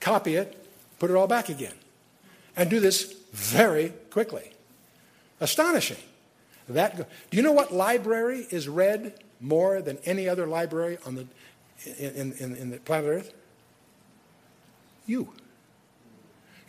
[0.00, 0.66] copy it,
[0.98, 1.74] put it all back again.
[2.56, 4.52] And do this very quickly.
[5.40, 5.98] Astonishing.
[6.68, 11.26] That, do you know what library is read more than any other library on the,
[11.98, 13.34] in, in, in the planet Earth?
[15.06, 15.32] You.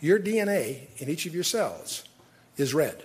[0.00, 2.04] Your DNA in each of your cells
[2.58, 3.02] is read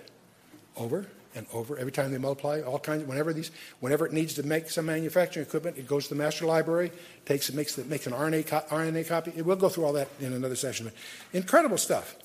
[0.76, 2.60] over and over every time they multiply.
[2.60, 3.06] All kinds.
[3.06, 6.44] Whenever these, whenever it needs to make some manufacturing equipment, it goes to the master
[6.44, 6.92] library,
[7.24, 9.32] takes it, makes, the, makes an RNA, co- RNA copy.
[9.34, 10.92] It, we'll go through all that in another session.
[11.32, 12.16] Incredible stuff.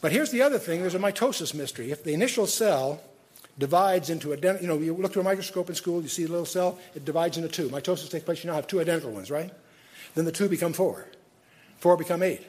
[0.00, 1.92] But here's the other thing: there's a mitosis mystery.
[1.92, 3.00] If the initial cell
[3.60, 6.28] divides into identical, you know, you look through a microscope in school, you see a
[6.28, 7.68] little cell, it divides into two.
[7.68, 8.42] Mitosis takes place.
[8.42, 9.52] You now have two identical ones, right?
[10.14, 11.06] Then the two become four.
[11.78, 12.44] Four become eight.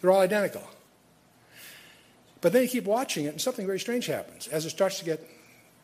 [0.00, 0.62] They're all identical.
[2.40, 4.48] But then you keep watching it, and something very strange happens.
[4.48, 5.28] As it starts to get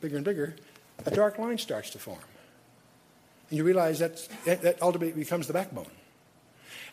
[0.01, 0.57] bigger and bigger,
[1.05, 2.19] a dark line starts to form.
[3.51, 5.91] And you realize that that ultimately becomes the backbone.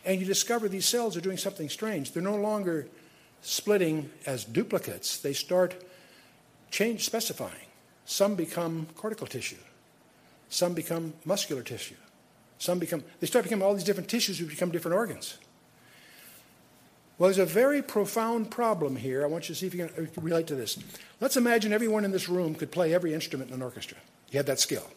[0.04, 2.12] And you discover these cells are doing something strange.
[2.12, 2.88] They're no longer
[3.40, 5.74] splitting as duplicates, they start
[6.72, 7.68] change specifying.
[8.04, 9.62] Some become cortical tissue,
[10.48, 11.94] some become muscular tissue,
[12.58, 15.38] some become, they start becoming all these different tissues which become different organs.
[17.18, 19.22] Well, there's a very profound problem here.
[19.22, 20.76] I want you to see if you can uh, relate to this.
[21.20, 23.98] Let's imagine everyone in this room could play every instrument in an orchestra.
[24.32, 24.88] You had that skill.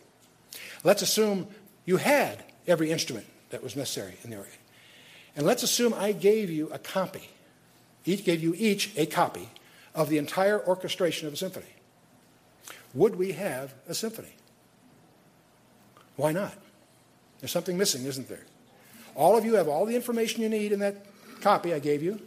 [0.84, 1.48] Let's assume
[1.86, 4.62] you had every instrument that was necessary in the orchestra.
[5.36, 7.30] And let's assume I gave you a copy,
[8.06, 9.50] each gave you each a copy
[9.96, 11.66] of the entire orchestration of a symphony.
[12.94, 14.36] Would we have a symphony?
[16.18, 16.54] Why not?
[17.40, 18.46] There's something missing, isn't there?
[19.16, 21.06] All of you have all the information you need in that
[21.42, 22.20] copy I gave you.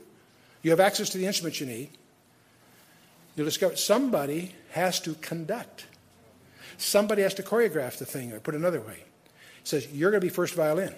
[0.62, 1.90] You have access to the instruments you need.
[3.36, 5.86] You'll discover somebody has to conduct.
[6.76, 9.04] Somebody has to choreograph the thing, or put another way.
[9.60, 10.94] It says, You're going to be first violin.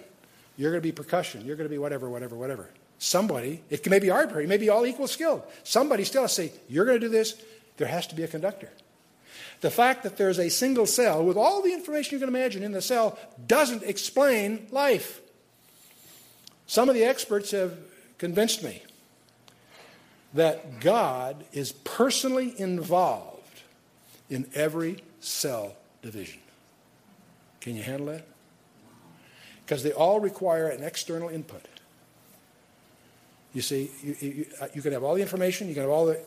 [0.57, 1.45] You're going to be percussion.
[1.45, 2.71] You're going to be whatever, whatever, whatever.
[3.03, 5.43] Somebody, it may be arbitrary, it may be all equal skilled.
[5.65, 7.43] Somebody still has to say, You're going to do this.
[7.79, 8.69] There has to be a conductor.
[9.63, 12.73] The fact that there's a single cell with all the information you can imagine in
[12.73, 15.21] the cell doesn't explain life.
[16.67, 17.75] Some of the experts have
[18.19, 18.83] convinced me
[20.35, 23.63] that God is personally involved
[24.29, 26.41] in every cell division.
[27.63, 28.27] Can you handle that?
[29.65, 31.65] Because they all require an external input.
[33.53, 36.07] You see, you, you, uh, you, can have all the information, you can have all
[36.07, 36.21] the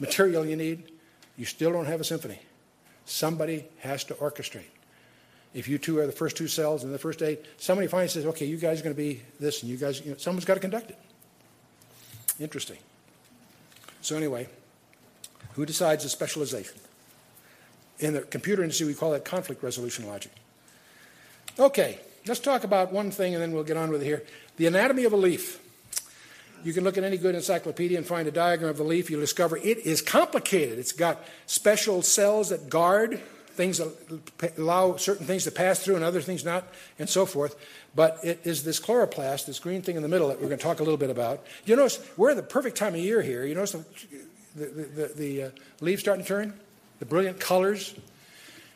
[0.00, 0.90] material you need,
[1.36, 2.38] you still don't have a symphony.
[3.04, 4.70] Somebody has to orchestrate.
[5.54, 8.24] If you two are the first two cells and the first eight, somebody finally says,
[8.26, 10.54] okay, you guys are going to be this, and you guys, you know, someone's got
[10.54, 10.98] to conduct it.
[12.40, 12.78] Interesting.
[14.00, 14.48] So, anyway,
[15.52, 16.78] who decides the specialization?
[17.98, 20.32] In the computer industry, we call that conflict resolution logic.
[21.58, 24.24] Okay, let's talk about one thing and then we'll get on with it here.
[24.56, 25.61] The anatomy of a leaf.
[26.64, 29.10] You can look at any good encyclopedia and find a diagram of the leaf.
[29.10, 30.78] You'll discover it is complicated.
[30.78, 33.20] It's got special cells that guard
[33.54, 36.64] things that allow certain things to pass through and other things not,
[36.98, 37.56] and so forth.
[37.94, 40.64] But it is this chloroplast, this green thing in the middle, that we're going to
[40.64, 41.44] talk a little bit about.
[41.66, 43.44] You notice we're at the perfect time of year here.
[43.44, 43.84] You notice the,
[44.54, 45.50] the, the, the uh,
[45.80, 46.54] leaves starting to turn,
[46.98, 47.94] the brilliant colors,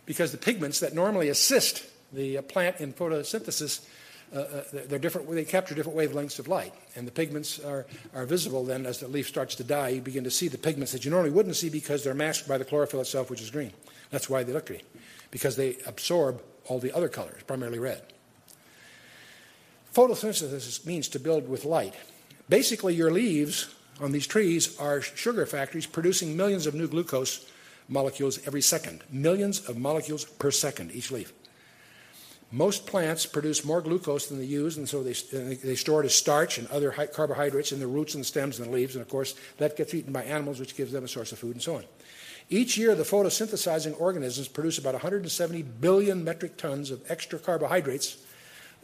[0.05, 3.87] because the pigments that normally assist the uh, plant in photosynthesis.
[4.35, 5.31] Uh, uh they're different.
[5.31, 8.65] They capture different wavelengths of light, and the pigments are, are visible.
[8.65, 11.11] Then, as the leaf starts to die, you begin to see the pigments that you
[11.11, 13.73] normally wouldn't see because they're masked by the chlorophyll itself, which is green.
[14.11, 14.83] That's why they look green,
[15.31, 18.03] because they absorb all the other colors, primarily red.
[19.95, 21.95] Photosynthesis means to build with light.
[22.49, 27.47] Basically, your leaves on these trees are sugar factories producing millions of new glucose
[27.89, 29.03] molecules every second.
[29.11, 31.33] Millions of molecules per second, each leaf.
[32.53, 36.15] Most plants produce more glucose than they use, and so they, they store it as
[36.15, 39.09] starch and other carbohydrates in the roots and the stems and the leaves, and of
[39.09, 41.77] course, that gets eaten by animals, which gives them a source of food, and so
[41.77, 41.85] on.
[42.49, 48.17] Each year, the photosynthesizing organisms produce about 170 billion metric tons of extra carbohydrates,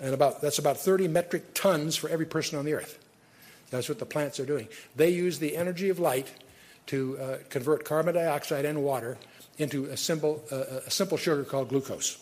[0.01, 2.99] and about, that's about 30 metric tons for every person on the earth.
[3.71, 4.67] That's what the plants are doing.
[4.97, 6.33] They use the energy of light
[6.87, 9.19] to uh, convert carbon dioxide and water
[9.59, 12.19] into a simple, uh, a simple sugar called glucose.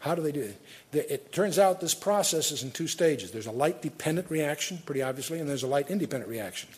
[0.00, 0.52] How do they do
[0.92, 1.10] it?
[1.10, 3.30] It turns out this process is in two stages.
[3.32, 6.68] There's a light dependent reaction, pretty obviously, and there's a light independent reaction.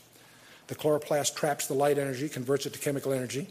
[0.68, 3.48] The chloroplast traps the light energy, converts it to chemical energy,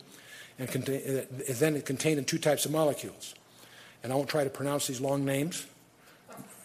[0.57, 3.35] and contain, uh, then it contained in two types of molecules.
[4.03, 5.65] And I won't try to pronounce these long names.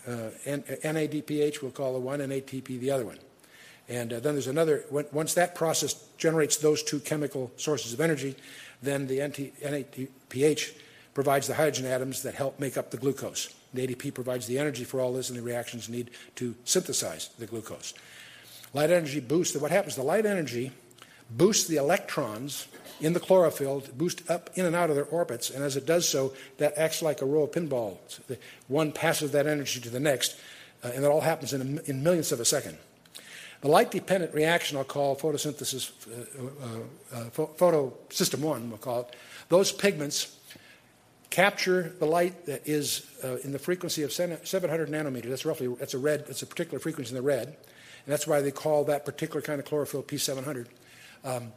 [0.06, 3.18] Uh, NADPH we'll call the one, and ATP the other one.
[3.88, 8.34] And uh, then there's another, once that process generates those two chemical sources of energy,
[8.82, 10.72] then the NADPH
[11.14, 13.54] provides the hydrogen atoms that help make up the glucose.
[13.72, 17.46] The ADP provides the energy for all this, and the reactions need to synthesize the
[17.46, 17.94] glucose.
[18.74, 20.72] Light energy boosts, what happens, the light energy
[21.30, 22.66] boosts the electrons
[23.00, 25.50] in the chlorophyll to boost up in and out of their orbits.
[25.50, 28.20] And as it does so, that acts like a row of pinballs.
[28.68, 30.36] One passes that energy to the next,
[30.82, 32.78] uh, and that all happens in, a, in millionths of a second.
[33.62, 39.00] The light dependent reaction, I'll call photosynthesis, uh, uh, uh photo system one, we'll call
[39.00, 39.16] it,
[39.48, 40.33] those pigments
[41.34, 45.28] capture the light that is uh, in the frequency of 700 nanometers.
[45.28, 47.48] That's roughly, that's a red, that's a particular frequency in the red.
[47.48, 50.66] And that's why they call that particular kind of chlorophyll P700.
[51.24, 51.52] Um,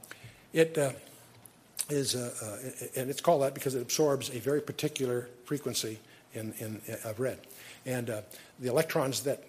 [0.51, 0.93] it uh,
[1.91, 5.99] is, uh, uh, and it's called that because it absorbs a very particular frequency
[6.33, 7.37] in, in, of red.
[7.85, 8.21] And uh,
[8.59, 9.43] the electrons that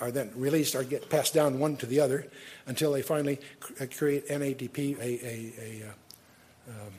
[0.00, 2.28] are then released are get passed down one to the other
[2.64, 6.94] until they finally cr- uh, create NADP, a, a, a um,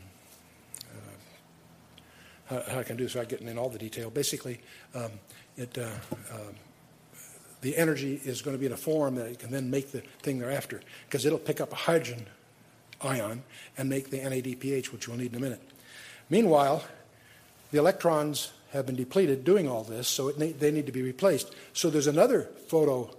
[2.46, 4.10] how, how I can do this without getting in all the detail.
[4.10, 4.60] Basically,
[4.94, 5.12] um,
[5.58, 5.90] it, uh,
[6.32, 6.56] um,
[7.62, 10.02] the energy is going to be in a form that it can then make the
[10.22, 12.26] thing thereafter because it'll pick up a hydrogen
[13.02, 13.44] ion
[13.78, 15.62] and make the NADPH, which we'll need in a minute.
[16.30, 16.84] Meanwhile,
[17.72, 21.56] the electrons have been depleted doing all this, so they need to be replaced.
[21.74, 23.16] So there's another photo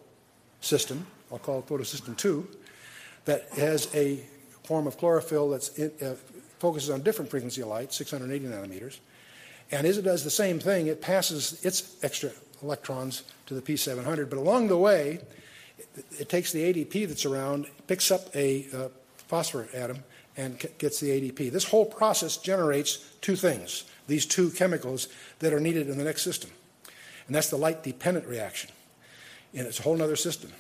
[0.61, 2.47] system, I'll call it photosystem 2,
[3.25, 4.21] that has a
[4.65, 6.15] form of chlorophyll that uh,
[6.59, 8.99] focuses on different frequency of light, 680 nanometers,
[9.71, 12.31] and as it does the same thing, it passes its extra
[12.63, 14.31] electrons to the P700.
[14.31, 15.21] But along the way,
[15.79, 18.89] it, it takes the ADP that's around, picks up a uh,
[19.29, 19.99] phosphor atom,
[20.37, 21.51] and c- gets the ADP.
[21.51, 25.09] This whole process generates two things these two chemicals
[25.41, 26.49] that are needed in the next system.
[27.27, 28.71] And that's the light dependent reaction.
[29.53, 30.53] And it's a whole other system.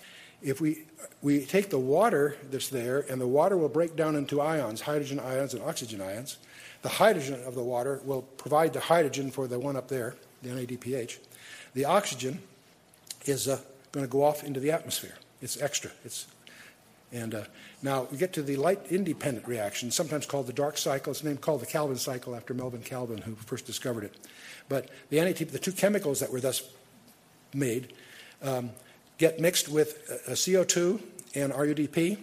[0.43, 0.85] If we,
[1.23, 5.19] we take the water that's there, and the water will break down into ions, hydrogen
[5.19, 6.39] ions and oxygen ions,
[6.83, 10.51] the hydrogen of the water will provide the hydrogen for the one up there, the
[10.51, 11.19] NADPH.
[11.75, 12.41] The oxygen
[13.25, 13.59] is uh,
[13.93, 15.15] going to go off into the atmosphere.
[15.41, 15.91] It's extra.
[16.05, 16.27] It's
[17.13, 17.45] and uh,
[17.83, 21.13] now we get to the light independent reaction, sometimes called the dark cycle.
[21.13, 24.15] It's named called the Calvin cycle after Melvin Calvin, who first discovered it.
[24.69, 26.63] But the NADP, the two chemicals that were thus
[27.55, 27.93] made,
[28.43, 28.71] um,
[29.19, 31.01] get mixed with uh, uh, a CO2
[31.35, 32.19] and RUDP.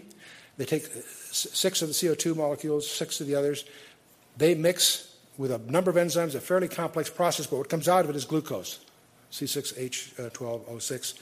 [0.57, 3.65] They take uh, six of the CO2 molecules, six of the others,
[4.37, 8.03] they mix with a number of enzymes, a fairly complex process, but what comes out
[8.03, 8.79] of it is glucose,
[9.31, 11.13] C6H12O6,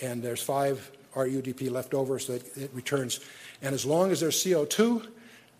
[0.00, 3.20] and there's five RUDP left over, so it, it returns.
[3.60, 5.06] And as long as there's CO2,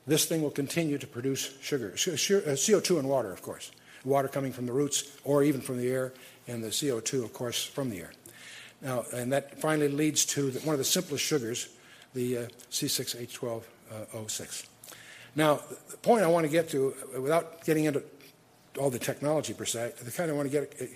[0.07, 3.71] this thing will continue to produce sugar, CO2 uh, and water, of course.
[4.05, 6.13] Water coming from the roots or even from the air,
[6.49, 8.13] and the CO2, of course, from the air.
[8.83, 11.68] Now, and that finally leads to the, one of the simplest sugars,
[12.14, 13.62] the uh, C6H12O6.
[13.93, 14.66] Uh,
[15.35, 15.61] now,
[15.91, 18.03] the point I want to get to, uh, without getting into
[18.78, 20.74] all the technology per se, the kind I want to get.
[20.80, 20.87] Uh,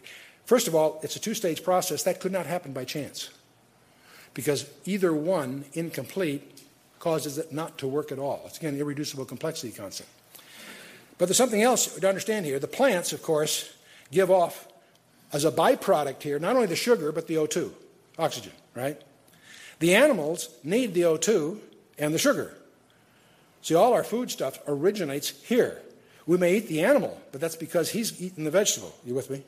[0.44, 3.30] first of all, it's a two-stage process that could not happen by chance,
[4.34, 6.64] because either one, incomplete,
[6.98, 8.42] causes it not to work at all.
[8.46, 10.08] It's again an irreducible complexity concept.
[11.18, 12.58] But there's something else to understand here.
[12.58, 13.72] The plants, of course,
[14.10, 14.66] give off
[15.32, 17.70] as a byproduct here not only the sugar but the O2,
[18.18, 19.00] oxygen, right?
[19.78, 21.58] The animals need the O2
[21.98, 22.54] and the sugar.
[23.62, 25.82] See, all our food stuff originates here.
[26.26, 28.94] We may eat the animal, but that's because he's eating the vegetable.
[29.04, 29.42] You with me?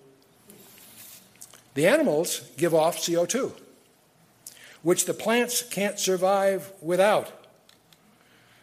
[1.74, 3.52] The animals give off CO2,
[4.82, 7.30] which the plants can't survive without.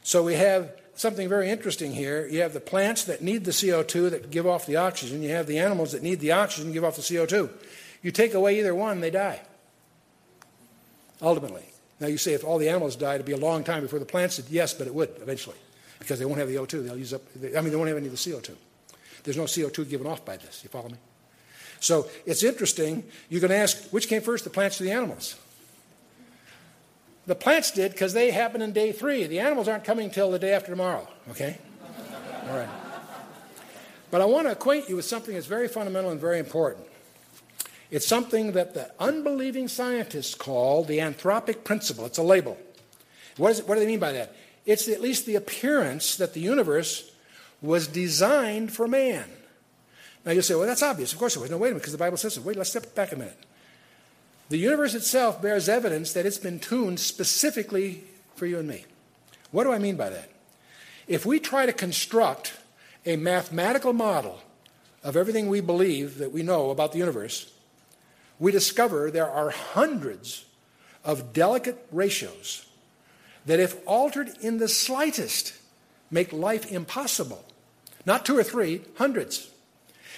[0.03, 2.28] So we have something very interesting here.
[2.28, 5.22] You have the plants that need the CO2 that give off the oxygen.
[5.22, 7.50] You have the animals that need the oxygen give off the CO2.
[8.02, 9.41] You take away either one, they die.
[11.22, 11.66] Ultimately.
[12.00, 14.06] Now, you say if all the animals died, it'd be a long time before the
[14.06, 14.50] plants did.
[14.50, 15.56] Yes, but it would eventually
[16.00, 16.86] because they won't have the O2.
[16.86, 18.56] They'll use up, I mean, they won't have any of the CO2.
[19.24, 20.62] There's no CO2 given off by this.
[20.64, 20.98] You follow me?
[21.80, 23.04] So it's interesting.
[23.30, 25.36] You can ask which came first, the plants or the animals?
[27.28, 29.26] The plants did because they happen in day three.
[29.26, 31.57] The animals aren't coming till the day after tomorrow, okay?
[32.47, 32.69] All right.
[34.11, 36.86] But I want to acquaint you with something that's very fundamental and very important.
[37.89, 42.05] It's something that the unbelieving scientists call the anthropic principle.
[42.05, 42.57] It's a label.
[43.38, 44.36] What, is it, what do they mean by that?
[44.65, 47.11] It's at least the appearance that the universe
[47.61, 49.26] was designed for man.
[50.26, 51.13] Now you'll say, well, that's obvious.
[51.13, 51.51] Of course it was.
[51.51, 52.41] No, wait a minute, because the Bible says so.
[52.41, 53.38] Wait, let's step back a minute.
[54.50, 58.04] The universe itself bears evidence that it's been tuned specifically
[58.36, 58.86] for you and me.
[59.52, 60.30] What do I mean by that?
[61.08, 62.54] If we try to construct
[63.06, 64.39] a mathematical model
[65.04, 67.52] of everything we believe that we know about the universe,
[68.39, 70.46] we discover there are hundreds
[71.04, 72.66] of delicate ratios
[73.46, 75.54] that, if altered in the slightest,
[76.12, 77.46] make life impossible.
[78.06, 79.50] Not two or three, hundreds.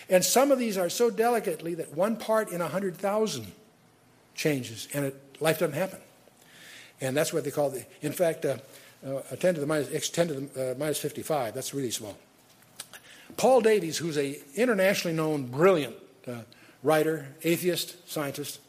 [0.09, 3.51] And some of these are so delicately that one part in a hundred thousand
[4.37, 5.99] changes, and it, life doesn't happen.
[7.01, 7.85] And that's what they call the.
[8.01, 8.57] In fact, uh,
[9.05, 11.53] uh, 10 to the minus, x minus, 10 to the uh, minus 55.
[11.53, 12.17] That's really small.
[13.35, 16.41] Paul Davies, who's an internationally known, brilliant uh,
[16.81, 18.59] writer, atheist, scientist,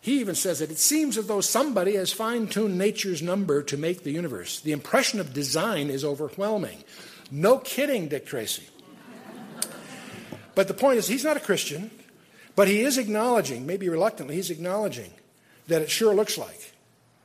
[0.00, 3.76] he even says that it seems as though somebody has fine tuned nature's number to
[3.76, 4.60] make the universe.
[4.60, 6.84] The impression of design is overwhelming.
[7.30, 8.68] No kidding, Dick Tracy.
[10.54, 11.90] But the point is, he's not a Christian,
[12.58, 15.12] but he is acknowledging, maybe reluctantly, he's acknowledging
[15.68, 16.74] that it sure looks like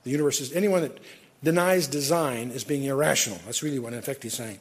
[0.03, 0.53] the universe is.
[0.53, 0.99] Anyone that
[1.43, 3.39] denies design is being irrational.
[3.45, 4.59] That's really what, in effect, he's saying.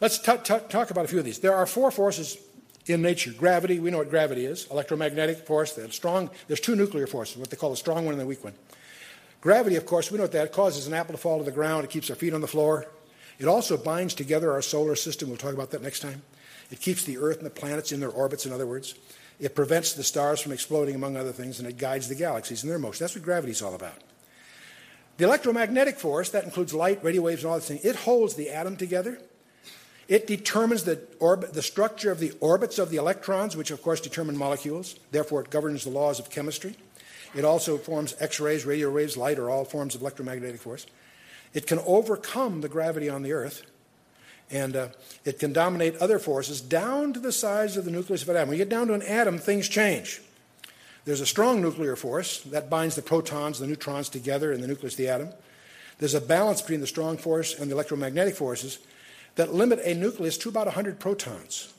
[0.00, 1.40] Let's t- t- talk about a few of these.
[1.40, 2.38] There are four forces
[2.86, 3.30] in nature.
[3.30, 4.66] Gravity, we know what gravity is.
[4.70, 8.22] Electromagnetic force, the strong, there's two nuclear forces, what they call the strong one and
[8.22, 8.54] the weak one.
[9.42, 11.84] Gravity, of course, we know what that causes an apple to fall to the ground.
[11.84, 12.86] It keeps our feet on the floor.
[13.38, 15.28] It also binds together our solar system.
[15.28, 16.22] We'll talk about that next time.
[16.70, 18.94] It keeps the Earth and the planets in their orbits, in other words.
[19.42, 22.70] It prevents the stars from exploding, among other things, and it guides the galaxies in
[22.70, 23.04] their motion.
[23.04, 23.98] That's what gravity is all about.
[25.18, 28.48] The electromagnetic force, that includes light, radio waves, and all these things, it holds the
[28.48, 29.18] atom together
[30.08, 34.00] it determines the, orbit, the structure of the orbits of the electrons, which of course
[34.00, 34.96] determine molecules.
[35.10, 36.76] Therefore, it governs the laws of chemistry.
[37.34, 40.86] It also forms X rays, radio waves, light, or all forms of electromagnetic force.
[41.54, 43.62] It can overcome the gravity on the Earth,
[44.50, 44.88] and uh,
[45.24, 48.48] it can dominate other forces down to the size of the nucleus of an atom.
[48.50, 50.20] When you get down to an atom, things change.
[51.04, 54.68] There's a strong nuclear force that binds the protons, and the neutrons together in the
[54.68, 55.30] nucleus of the atom.
[55.98, 58.78] There's a balance between the strong force and the electromagnetic forces
[59.34, 61.72] that limit a nucleus to about 100 protons.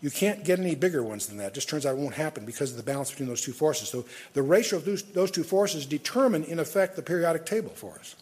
[0.00, 1.48] You can't get any bigger ones than that.
[1.48, 3.88] It just turns out it won't happen because of the balance between those two forces.
[3.88, 7.94] So the ratio of those, those two forces determine, in effect, the periodic table for
[7.98, 8.14] us.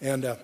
[0.00, 0.36] And uh,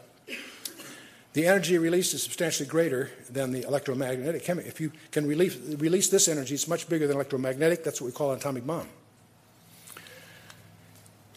[1.32, 4.48] the energy released is substantially greater than the electromagnetic.
[4.48, 7.84] If you can release, release this energy, it's much bigger than electromagnetic.
[7.84, 8.88] That's what we call an atomic bomb.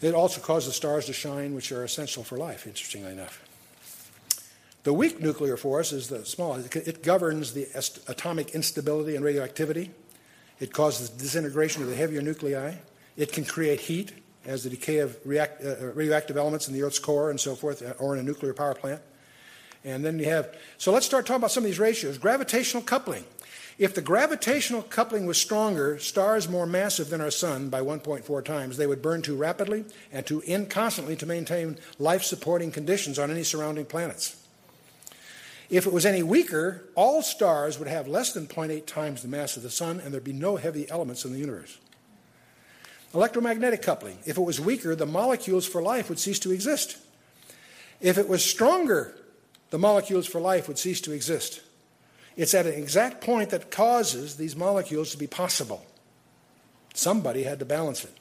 [0.02, 3.42] It also causes stars to shine, which are essential for life, interestingly enough.
[4.82, 6.54] The weak nuclear force is the small.
[6.54, 7.66] It governs the
[8.06, 9.90] atomic instability and radioactivity.
[10.60, 12.74] It causes disintegration of the heavier nuclei.
[13.16, 14.12] It can create heat
[14.44, 17.82] as the decay of react, uh, radioactive elements in the Earth's core and so forth,
[17.82, 19.02] uh, or in a nuclear power plant.
[19.86, 22.18] And then you have, so let's start talking about some of these ratios.
[22.18, 23.24] Gravitational coupling.
[23.78, 28.76] If the gravitational coupling was stronger, stars more massive than our sun by 1.4 times,
[28.76, 33.44] they would burn too rapidly and too inconstantly to maintain life supporting conditions on any
[33.44, 34.42] surrounding planets.
[35.70, 39.56] If it was any weaker, all stars would have less than 0.8 times the mass
[39.56, 41.78] of the sun, and there'd be no heavy elements in the universe.
[43.14, 44.18] Electromagnetic coupling.
[44.26, 46.96] If it was weaker, the molecules for life would cease to exist.
[48.00, 49.14] If it was stronger,
[49.70, 51.60] the molecules for life would cease to exist.
[52.36, 55.84] It's at an exact point that causes these molecules to be possible.
[56.94, 58.12] Somebody had to balance it.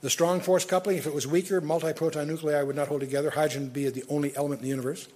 [0.00, 3.30] The strong force coupling, if it was weaker, multi proton nuclei would not hold together.
[3.30, 5.08] Hydrogen would be the only element in the universe.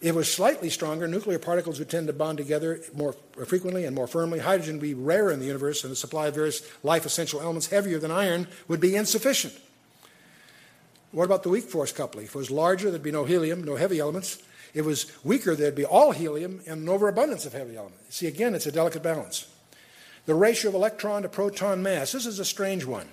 [0.00, 3.14] If it was slightly stronger, nuclear particles would tend to bond together more
[3.46, 4.38] frequently and more firmly.
[4.38, 7.68] Hydrogen would be rare in the universe, and the supply of various life essential elements
[7.68, 9.54] heavier than iron would be insufficient.
[11.10, 12.26] What about the weak force coupling?
[12.26, 14.42] If it was larger, there'd be no helium, no heavy elements.
[14.74, 18.16] It was weaker, there'd be all helium and an overabundance of heavy elements.
[18.16, 19.46] See, again, it's a delicate balance.
[20.26, 23.08] The ratio of electron to proton mass, this is a strange one.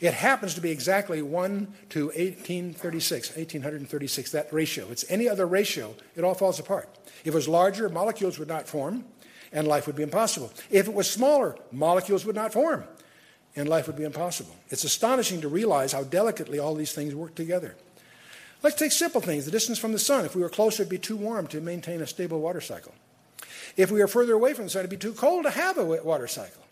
[0.00, 4.90] It happens to be exactly 1 to 1836, 1836, that ratio.
[4.90, 6.88] It's any other ratio, it all falls apart.
[7.20, 9.04] If it was larger, molecules would not form,
[9.52, 10.52] and life would be impossible.
[10.70, 12.84] If it was smaller, molecules would not form,
[13.56, 14.54] and life would be impossible.
[14.68, 17.76] It's astonishing to realize how delicately all these things work together.
[18.64, 20.24] Let's take simple things the distance from the sun.
[20.24, 22.94] If we were closer, it'd be too warm to maintain a stable water cycle.
[23.76, 25.84] If we were further away from the sun, it'd be too cold to have a
[25.84, 26.62] water cycle.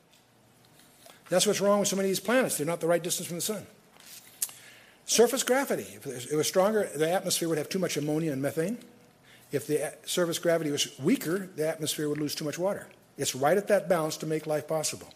[1.29, 2.57] That's what's wrong with so many of these planets.
[2.57, 3.67] They're not the right distance from the sun.
[5.05, 5.87] Surface gravity.
[5.95, 8.79] If it was stronger, the atmosphere would have too much ammonia and methane.
[9.51, 12.87] If the surface gravity was weaker, the atmosphere would lose too much water.
[13.19, 15.13] It's right at that balance to make life possible.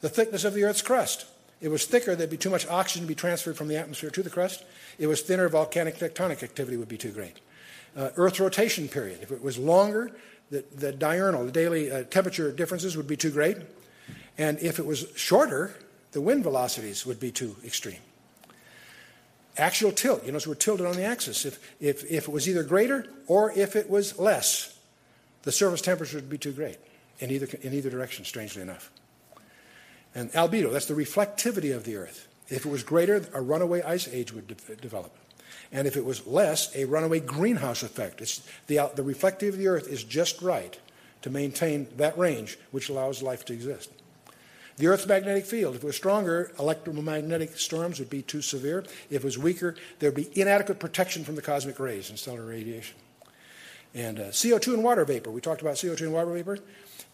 [0.00, 1.26] The thickness of the Earth's crust.
[1.60, 4.22] It was thicker, there'd be too much oxygen to be transferred from the atmosphere to
[4.22, 4.64] the crust.
[4.98, 7.40] It was thinner, volcanic tectonic activity would be too great.
[7.96, 9.18] Uh, Earth rotation period.
[9.22, 10.10] If it was longer,
[10.50, 13.58] the, the diurnal, the daily uh, temperature differences would be too great.
[14.38, 15.74] And if it was shorter,
[16.12, 18.00] the wind velocities would be too extreme.
[19.58, 21.44] Axial tilt, you know, so we're tilted on the axis.
[21.44, 24.78] If, if, if it was either greater or if it was less,
[25.42, 26.78] the surface temperature would be too great
[27.18, 28.90] in either, in either direction, strangely enough.
[30.14, 32.26] And albedo, that's the reflectivity of the Earth.
[32.48, 35.16] If it was greater, a runaway ice age would de- develop.
[35.72, 38.20] And if it was less, a runaway greenhouse effect.
[38.20, 40.78] It's the, the reflectivity of the Earth is just right
[41.22, 43.90] to maintain that range, which allows life to exist.
[44.78, 48.80] The Earth's magnetic field, if it was stronger, electromagnetic storms would be too severe.
[49.10, 52.46] If it was weaker, there would be inadequate protection from the cosmic rays and stellar
[52.46, 52.96] radiation.
[53.94, 56.58] And uh, CO2 and water vapor, we talked about CO2 and water vapor.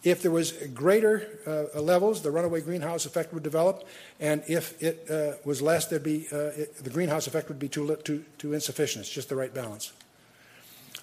[0.07, 1.27] If there was greater
[1.75, 3.85] uh, levels, the runaway greenhouse effect would develop,
[4.21, 7.67] and if it uh, was less, there'd be uh, it, the greenhouse effect would be
[7.67, 9.03] too, too, too insufficient.
[9.03, 9.91] It's just the right balance.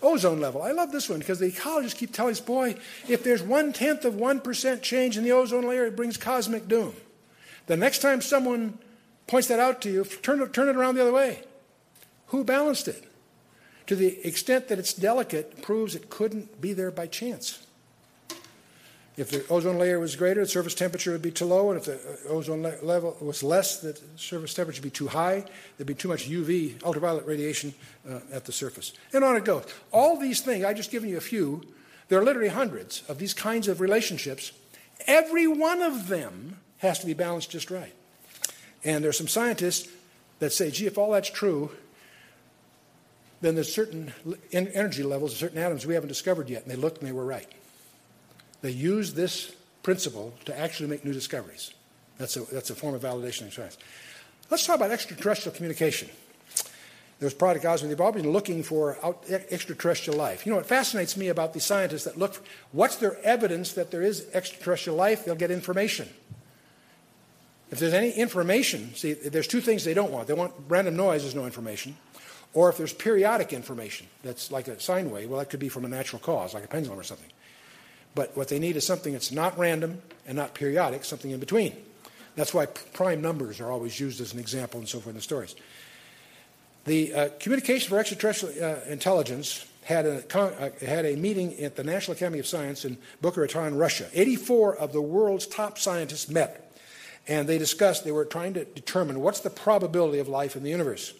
[0.01, 0.63] Ozone level.
[0.63, 2.77] I love this one because the ecologists keep telling us, boy,
[3.07, 6.95] if there's one tenth of 1% change in the ozone layer, it brings cosmic doom.
[7.67, 8.79] The next time someone
[9.27, 11.43] points that out to you, turn turn it around the other way.
[12.29, 13.05] Who balanced it?
[13.87, 17.64] To the extent that it's delicate, proves it couldn't be there by chance.
[19.17, 21.87] If the ozone layer was greater, the surface temperature would be too low, and if
[21.87, 25.45] the uh, ozone level was less, the surface temperature would be too high.
[25.77, 27.75] There'd be too much UV, ultraviolet radiation,
[28.09, 28.93] uh, at the surface.
[29.13, 29.67] And on it goes.
[29.93, 31.63] All these things, I've just given you a few,
[32.09, 34.51] there are literally hundreds of these kinds of relationships.
[35.07, 37.95] Every one of them has to be balanced just right.
[38.83, 39.89] And there's some scientists
[40.41, 41.71] that say, gee, if all that's true,
[43.41, 44.13] then there's certain
[44.53, 46.63] energy levels, of certain atoms we haven't discovered yet.
[46.63, 47.49] And they looked and they were right.
[48.65, 51.75] They use this principle to actually make new discoveries.
[52.17, 53.77] That's a, that's a form of validation in science.
[54.49, 56.09] Let's talk about extraterrestrial communication.
[57.21, 57.91] There's Project Ozma.
[57.91, 60.47] They've all been looking for out, extraterrestrial life.
[60.47, 62.43] You know what fascinates me about these scientists that look,
[62.73, 65.27] what's their evidence that there is extraterrestrial life?
[65.27, 66.09] They'll get information.
[67.71, 70.27] If there's any information, see, there's two things they don't want.
[70.27, 71.99] They want random noise, there's no information.
[72.55, 75.85] Or if there's periodic information, that's like a sine wave, well, that could be from
[75.85, 77.29] a natural cause, like a pendulum or something.
[78.15, 81.75] But what they need is something that's not random and not periodic, something in between.
[82.37, 85.23] That's why prime numbers are always used as an example and so forth in the
[85.23, 85.55] stories.
[86.85, 91.85] The uh, Communication for Extraterrestrial uh, Intelligence had a, uh, had a meeting at the
[91.85, 94.09] National Academy of Science in Raton, Russia.
[94.13, 96.77] 84 of the world's top scientists met,
[97.29, 100.71] and they discussed, they were trying to determine what's the probability of life in the
[100.71, 101.15] universe.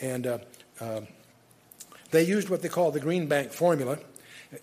[0.00, 0.38] And uh,
[0.80, 1.02] uh,
[2.10, 3.98] they used what they call the Green Bank formula,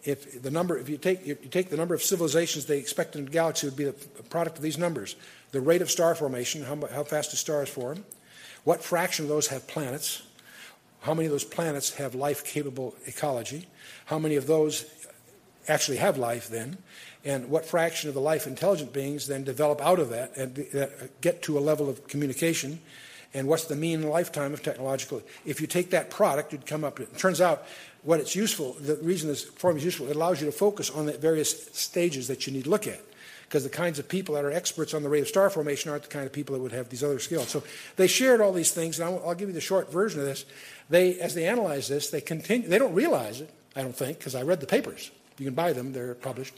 [0.04, 3.16] if the number, if you take, if you take the number of civilizations they expect
[3.16, 3.94] in the galaxy, would be the
[4.30, 5.16] product of these numbers:
[5.52, 8.04] the rate of star formation, how, how fast do stars form,
[8.64, 10.24] what fraction of those have planets,
[11.02, 13.68] how many of those planets have life-capable ecology,
[14.06, 14.86] how many of those
[15.70, 16.78] actually have life then,
[17.24, 20.66] and what fraction of the life-intelligent beings then develop out of that and
[21.22, 22.80] get to a level of communication
[23.34, 25.22] and what's the mean lifetime of technological.
[25.46, 27.00] If you take that product, you'd come up.
[27.00, 27.66] It turns out
[28.08, 31.08] what it's useful, the reason this form is useful, it allows you to focus on
[31.08, 33.02] the various stages that you need to look at.
[33.44, 36.04] Because the kinds of people that are experts on the rate of star formation aren't
[36.04, 37.50] the kind of people that would have these other skills.
[37.50, 37.64] So
[37.98, 40.46] they shared all these things, and I'll, I'll give you the short version of this.
[40.90, 42.70] They, as they analyze this, they continue.
[42.70, 45.12] They don't realize it, I don't think, because I read the papers.
[45.38, 46.54] You can buy them; they're published,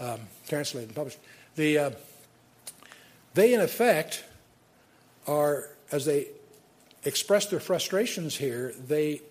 [0.00, 0.18] um,
[0.48, 1.18] translated and published.
[1.54, 1.90] The, uh,
[3.34, 4.24] they, in effect,
[5.28, 6.26] are as they
[7.04, 9.22] express their frustrations here, they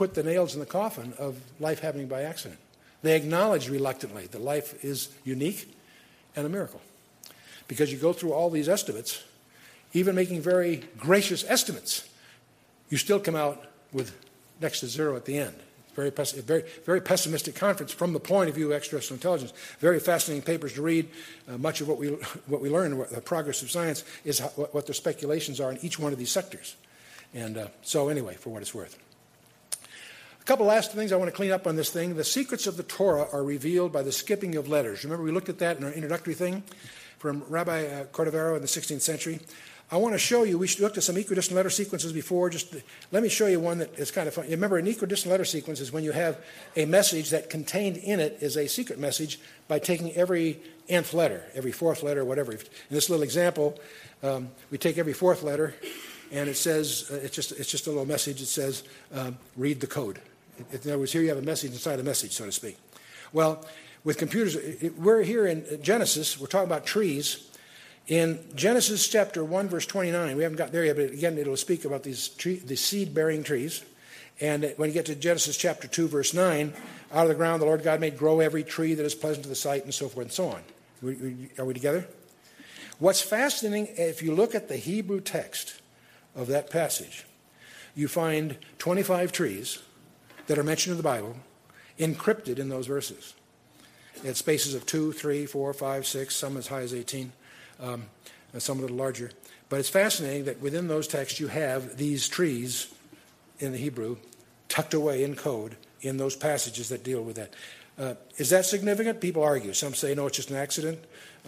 [0.00, 2.58] put the nails in the coffin of life happening by accident.
[3.02, 5.76] They acknowledge reluctantly that life is unique
[6.34, 6.80] and a miracle.
[7.68, 9.22] Because you go through all these estimates,
[9.92, 12.08] even making very gracious estimates,
[12.88, 13.62] you still come out
[13.92, 14.16] with
[14.62, 15.54] next to zero at the end.
[15.94, 19.52] Very, very, very pessimistic conference from the point of view of extraterrestrial intelligence.
[19.80, 21.10] Very fascinating papers to read.
[21.46, 22.08] Uh, much of what we,
[22.46, 25.70] what we learn, what, the progress of science, is how, what, what their speculations are
[25.70, 26.74] in each one of these sectors.
[27.34, 28.98] And uh, so, anyway, for what it's worth.
[30.40, 32.16] A couple last things I want to clean up on this thing.
[32.16, 35.04] The secrets of the Torah are revealed by the skipping of letters.
[35.04, 36.62] Remember, we looked at that in our introductory thing
[37.18, 39.40] from Rabbi uh, Cordovero in the 16th century.
[39.92, 42.48] I want to show you, we looked at some equidistant letter sequences before.
[42.48, 42.74] Just
[43.10, 44.48] let me show you one that is kind of fun.
[44.48, 46.38] Remember, an equidistant letter sequence is when you have
[46.76, 51.42] a message that contained in it is a secret message by taking every nth letter,
[51.54, 52.52] every fourth letter, whatever.
[52.52, 52.58] In
[52.88, 53.78] this little example,
[54.22, 55.74] um, we take every fourth letter,
[56.30, 58.40] and it says, uh, it's, just, it's just a little message.
[58.40, 60.20] It says, um, read the code.
[60.72, 62.76] In other words, here you have a message inside a message, so to speak.
[63.32, 63.64] Well,
[64.04, 64.56] with computers,
[64.96, 67.46] we're here in uh, Genesis, we're talking about trees.
[68.06, 71.84] In Genesis chapter 1, verse 29, we haven't got there yet, but again, it'll speak
[71.84, 73.84] about these, tree, the seed bearing trees.
[74.40, 76.72] And uh, when you get to Genesis chapter 2, verse 9,
[77.12, 79.48] out of the ground the Lord God made grow every tree that is pleasant to
[79.48, 80.62] the sight, and so forth and so on.
[81.58, 82.06] Are we together?
[82.98, 85.80] What's fascinating, if you look at the Hebrew text
[86.34, 87.24] of that passage,
[87.94, 89.78] you find 25 trees
[90.50, 91.36] that are mentioned in the Bible
[91.96, 93.34] encrypted in those verses.
[94.26, 97.30] At spaces of 2, 3, 4, 5, 6, some as high as 18,
[97.78, 98.06] um,
[98.58, 99.30] some a little larger.
[99.68, 102.92] But it's fascinating that within those texts you have these trees
[103.60, 104.16] in the Hebrew
[104.68, 107.54] tucked away in code in those passages that deal with that.
[107.96, 109.20] Uh, is that significant?
[109.20, 109.72] People argue.
[109.72, 110.98] Some say, no, it's just an accident.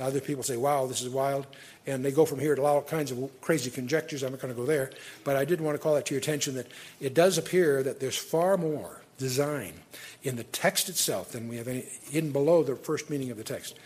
[0.00, 1.46] Other people say, wow, this is wild.
[1.86, 4.22] And they go from here to all kinds of crazy conjectures.
[4.22, 4.90] I'm not going to go there.
[5.24, 6.68] But I did want to call that to your attention that
[7.00, 9.74] it does appear that there's far more design
[10.22, 13.44] in the text itself than we have any hidden below the first meaning of the
[13.44, 13.78] text.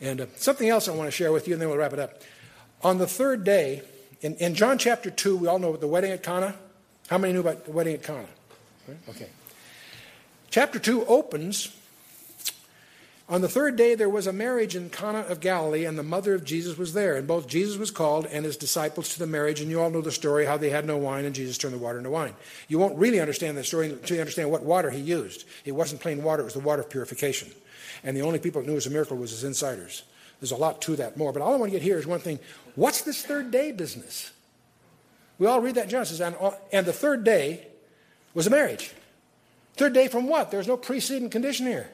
[0.00, 1.98] And uh, something else I want to share with you, and then we'll wrap it
[1.98, 2.22] up.
[2.82, 3.82] On the third day,
[4.22, 6.54] in, in John chapter 2, we all know about the wedding at Cana.
[7.08, 8.26] How many knew about the wedding at Cana?
[9.08, 9.28] Okay.
[10.50, 11.74] Chapter 2 opens
[13.30, 16.34] on the third day, there was a marriage in Cana of Galilee, and the mother
[16.34, 17.14] of Jesus was there.
[17.14, 19.60] And both Jesus was called and his disciples to the marriage.
[19.60, 21.78] And you all know the story how they had no wine, and Jesus turned the
[21.78, 22.34] water into wine.
[22.66, 25.44] You won't really understand the story until you understand what water he used.
[25.64, 27.52] It wasn't plain water, it was the water of purification.
[28.02, 30.02] And the only people that knew it was a miracle was his insiders.
[30.40, 31.32] There's a lot to that more.
[31.32, 32.40] But all I want to get here is one thing
[32.74, 34.32] what's this third day business?
[35.38, 36.18] We all read that in Genesis.
[36.20, 36.34] And,
[36.72, 37.68] and the third day
[38.34, 38.92] was a marriage.
[39.74, 40.50] Third day from what?
[40.50, 41.90] There's no preceding condition here.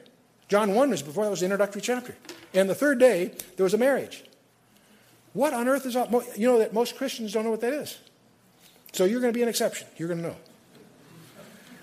[0.47, 2.15] John 1 was before that was the introductory chapter.
[2.53, 4.23] And the third day, there was a marriage.
[5.33, 6.11] What on earth is that?
[6.37, 7.97] You know that most Christians don't know what that is.
[8.93, 9.87] So you're going to be an exception.
[9.97, 10.35] You're going to know.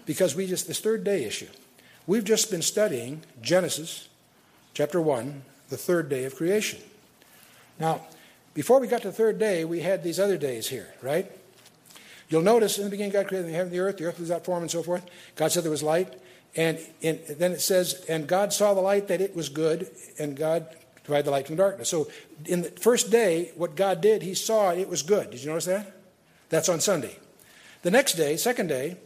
[0.06, 1.48] Because we just, this third day issue,
[2.06, 4.08] we've just been studying Genesis
[4.72, 6.80] chapter 1, the third day of creation.
[7.78, 8.00] Now,
[8.54, 11.30] before we got to the third day, we had these other days here, right?
[12.28, 14.28] You'll notice in the beginning, God created the heaven and the earth, the earth was
[14.28, 15.04] without form and so forth.
[15.36, 16.12] God said there was light.
[16.56, 20.36] And in, then it says, and God saw the light that it was good, and
[20.36, 20.66] God
[21.04, 21.88] divided the light from the darkness.
[21.88, 22.08] So
[22.46, 25.30] in the first day, what God did, he saw it was good.
[25.30, 25.92] Did you notice that?
[26.48, 27.18] That's on Sunday.
[27.82, 28.96] The next day, second day,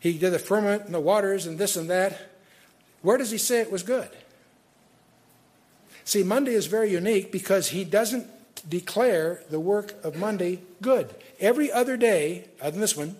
[0.00, 2.18] he did the firmament and the waters and this and that.
[3.02, 4.08] Where does he say it was good?
[6.04, 8.26] See, Monday is very unique because he doesn't
[8.68, 11.14] declare the work of Monday good.
[11.38, 13.16] Every other day, other than this one,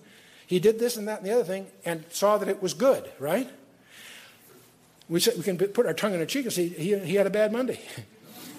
[0.46, 3.10] he did this and that and the other thing and saw that it was good,
[3.18, 3.50] right?
[5.08, 7.30] We, we can put our tongue in our cheek and say he, he had a
[7.30, 7.80] bad Monday.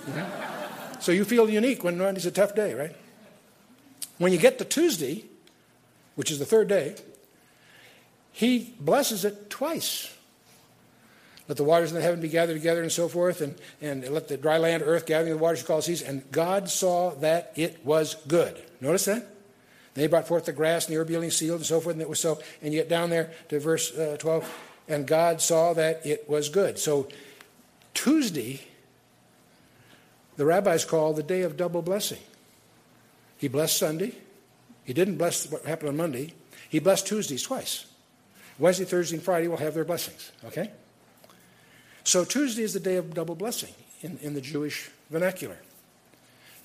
[1.00, 2.96] so you feel unique when Monday's a tough day, right?
[4.18, 5.26] When you get to Tuesday,
[6.16, 6.96] which is the third day,
[8.32, 10.16] he blesses it twice.
[11.48, 14.28] Let the waters in the heaven be gathered together and so forth, and, and let
[14.28, 16.02] the dry land, earth, gathering the waters call seas.
[16.02, 18.62] And God saw that it was good.
[18.82, 19.26] Notice that?
[19.96, 22.10] They brought forth the grass and the herb yielding seed and so forth, and it
[22.10, 22.40] was so.
[22.62, 26.50] And you get down there to verse uh, 12 and God saw that it was
[26.50, 26.80] good.
[26.80, 27.08] So
[27.94, 28.62] Tuesday,
[30.36, 32.20] the rabbis call the day of double blessing.
[33.38, 34.16] He blessed Sunday.
[34.84, 36.34] He didn't bless what happened on Monday.
[36.68, 37.86] He blessed Tuesdays twice.
[38.58, 40.32] Wednesday, Thursday, and Friday will have their blessings.
[40.46, 40.72] Okay?
[42.04, 45.58] So Tuesday is the day of double blessing in, in the Jewish vernacular.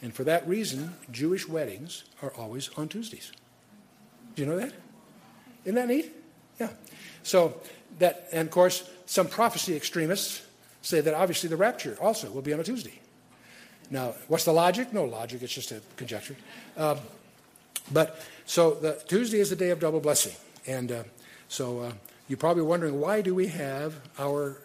[0.03, 3.31] And for that reason, Jewish weddings are always on Tuesdays.
[4.35, 4.73] Do you know that?
[5.65, 6.13] Isn't that neat?
[6.59, 6.71] Yeah.
[7.23, 7.61] So
[7.99, 10.43] that, and of course, some prophecy extremists
[10.83, 13.01] say that obviously the rapture also will be on a Tuesday.
[13.91, 14.93] Now, what's the logic?
[14.93, 16.37] No logic, it's just a conjecture.
[16.77, 16.99] Um,
[17.93, 20.33] but so the Tuesday is the day of double blessing.
[20.67, 21.03] And uh,
[21.49, 21.93] so uh,
[22.29, 24.59] you're probably wondering why do we have our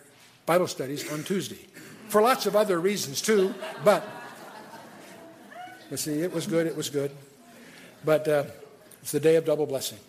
[0.46, 1.68] Bible studies on Tuesday?
[2.08, 3.54] For lots of other reasons too,
[3.84, 4.08] but,
[5.90, 7.12] but see, it was good, it was good.
[8.04, 8.44] But uh,
[9.02, 10.00] it's the day of double blessing.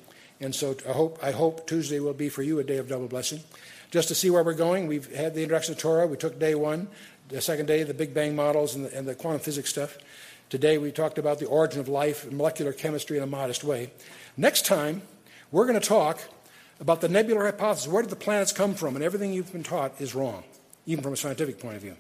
[0.41, 3.09] And so I hope, I hope Tuesday will be for you a day of double
[3.09, 3.41] blessing.
[3.91, 6.07] Just to see where we're going, we've had the introduction to Torah.
[6.07, 6.89] We took day one,
[7.29, 9.99] the second day, the Big Bang models and the, and the quantum physics stuff.
[10.49, 13.93] Today we talked about the origin of life, and molecular chemistry in a modest way.
[14.37, 15.03] Next time,
[15.53, 16.21] we're going to talk
[16.81, 17.87] about the nebular hypothesis.
[17.87, 18.97] Where did the planets come from?
[18.97, 20.45] And everything you've been taught is wrong,
[20.87, 21.97] even from a scientific point of view.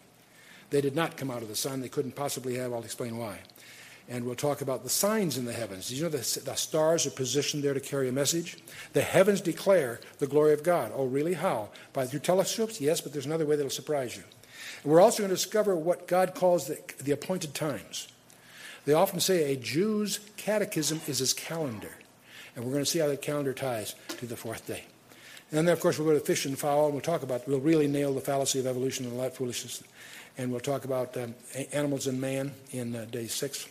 [0.70, 1.80] They did not come out of the sun.
[1.80, 2.72] They couldn't possibly have.
[2.72, 3.40] I'll explain why
[4.10, 5.88] and we'll talk about the signs in the heavens.
[5.88, 8.58] Did you know the, the stars are positioned there to carry a message?
[8.92, 10.90] The heavens declare the glory of God.
[10.94, 11.34] Oh, really?
[11.34, 11.68] How?
[11.92, 12.80] By through telescopes?
[12.80, 14.24] Yes, but there's another way that'll surprise you.
[14.82, 18.08] And we're also going to discover what God calls the, the appointed times.
[18.84, 21.92] They often say a Jew's catechism is his calendar.
[22.56, 24.84] And we're going to see how that calendar ties to the fourth day.
[25.52, 27.60] And then, of course, we'll go to fish and fowl, and we'll talk about, we'll
[27.60, 29.84] really nail the fallacy of evolution and all that foolishness.
[30.36, 31.34] And we'll talk about um,
[31.72, 33.68] animals and man in uh, day six.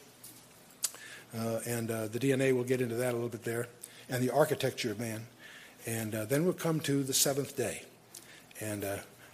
[1.38, 3.68] Uh, and uh, the DNA, we'll get into that a little bit there,
[4.10, 5.28] and the architecture of man.
[5.86, 7.84] And uh, then we'll come to the seventh day
[8.60, 8.86] and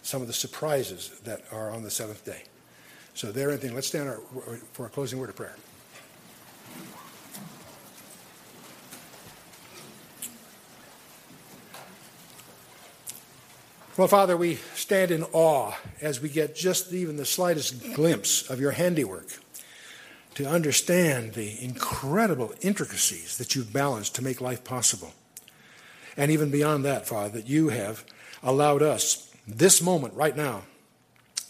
[0.03, 2.43] some of the surprises that are on the seventh day.
[3.15, 3.73] So, there, anything.
[3.73, 4.19] Let's stand our,
[4.73, 5.55] for a closing word of prayer.
[13.97, 18.59] Well, Father, we stand in awe as we get just even the slightest glimpse of
[18.59, 19.39] your handiwork
[20.35, 25.13] to understand the incredible intricacies that you've balanced to make life possible.
[26.17, 28.05] And even beyond that, Father, that you have
[28.43, 30.63] allowed us, this moment right now,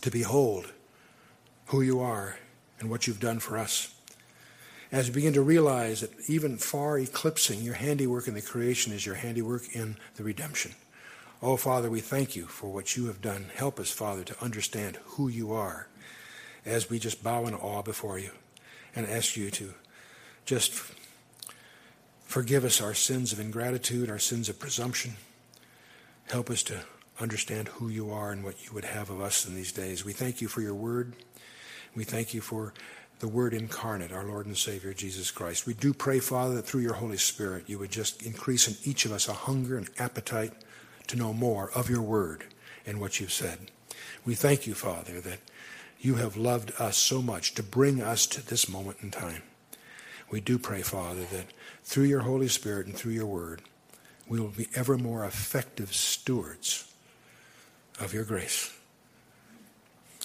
[0.02, 0.72] to behold
[1.68, 2.38] who you are
[2.80, 3.92] and what you've done for us.
[4.92, 9.06] As we begin to realize that even far eclipsing your handiwork in the creation is
[9.06, 10.74] your handiwork in the redemption.
[11.42, 13.48] Oh, Father, we thank you for what you have done.
[13.56, 15.88] Help us, Father, to understand who you are
[16.66, 18.32] as we just bow in awe before you
[18.96, 19.74] and ask you to
[20.46, 20.72] just
[22.24, 25.16] forgive us our sins of ingratitude, our sins of presumption.
[26.30, 26.82] Help us to
[27.20, 30.04] understand who you are and what you would have of us in these days.
[30.04, 31.14] We thank you for your word.
[31.96, 32.74] We thank you for
[33.20, 35.66] the Word incarnate, our Lord and Savior Jesus Christ.
[35.66, 39.06] We do pray, Father, that through your Holy Spirit you would just increase in each
[39.06, 40.54] of us a hunger and appetite
[41.08, 42.44] to know more of your Word
[42.86, 43.72] and what you've said.
[44.26, 45.40] We thank you, Father, that
[46.06, 49.42] you have loved us so much to bring us to this moment in time.
[50.30, 51.48] We do pray, Father, that
[51.84, 53.64] through your Holy Spirit and through your Word,
[54.28, 56.94] we will be ever more effective stewards
[58.00, 58.72] of your grace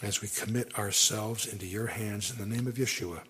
[0.02, 3.20] as we commit ourselves into your hands in the name of Yeshua,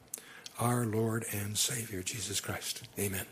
[0.58, 2.82] our Lord and Savior, Jesus Christ.
[2.98, 3.26] Amen.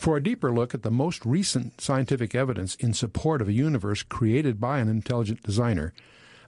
[0.00, 4.02] For a deeper look at the most recent scientific evidence in support of a universe
[4.02, 5.92] created by an intelligent designer,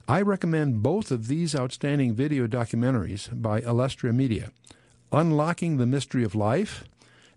[0.07, 4.49] I recommend both of these outstanding video documentaries by Illustra Media
[5.11, 6.85] Unlocking the Mystery of Life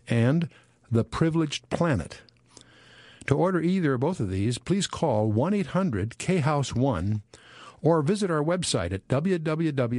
[0.08, 0.48] and
[0.90, 2.22] The Privileged Planet.
[3.26, 7.20] To order either or both of these, please call 1 800 K House 1
[7.82, 9.98] or visit our website at www.khouse.org.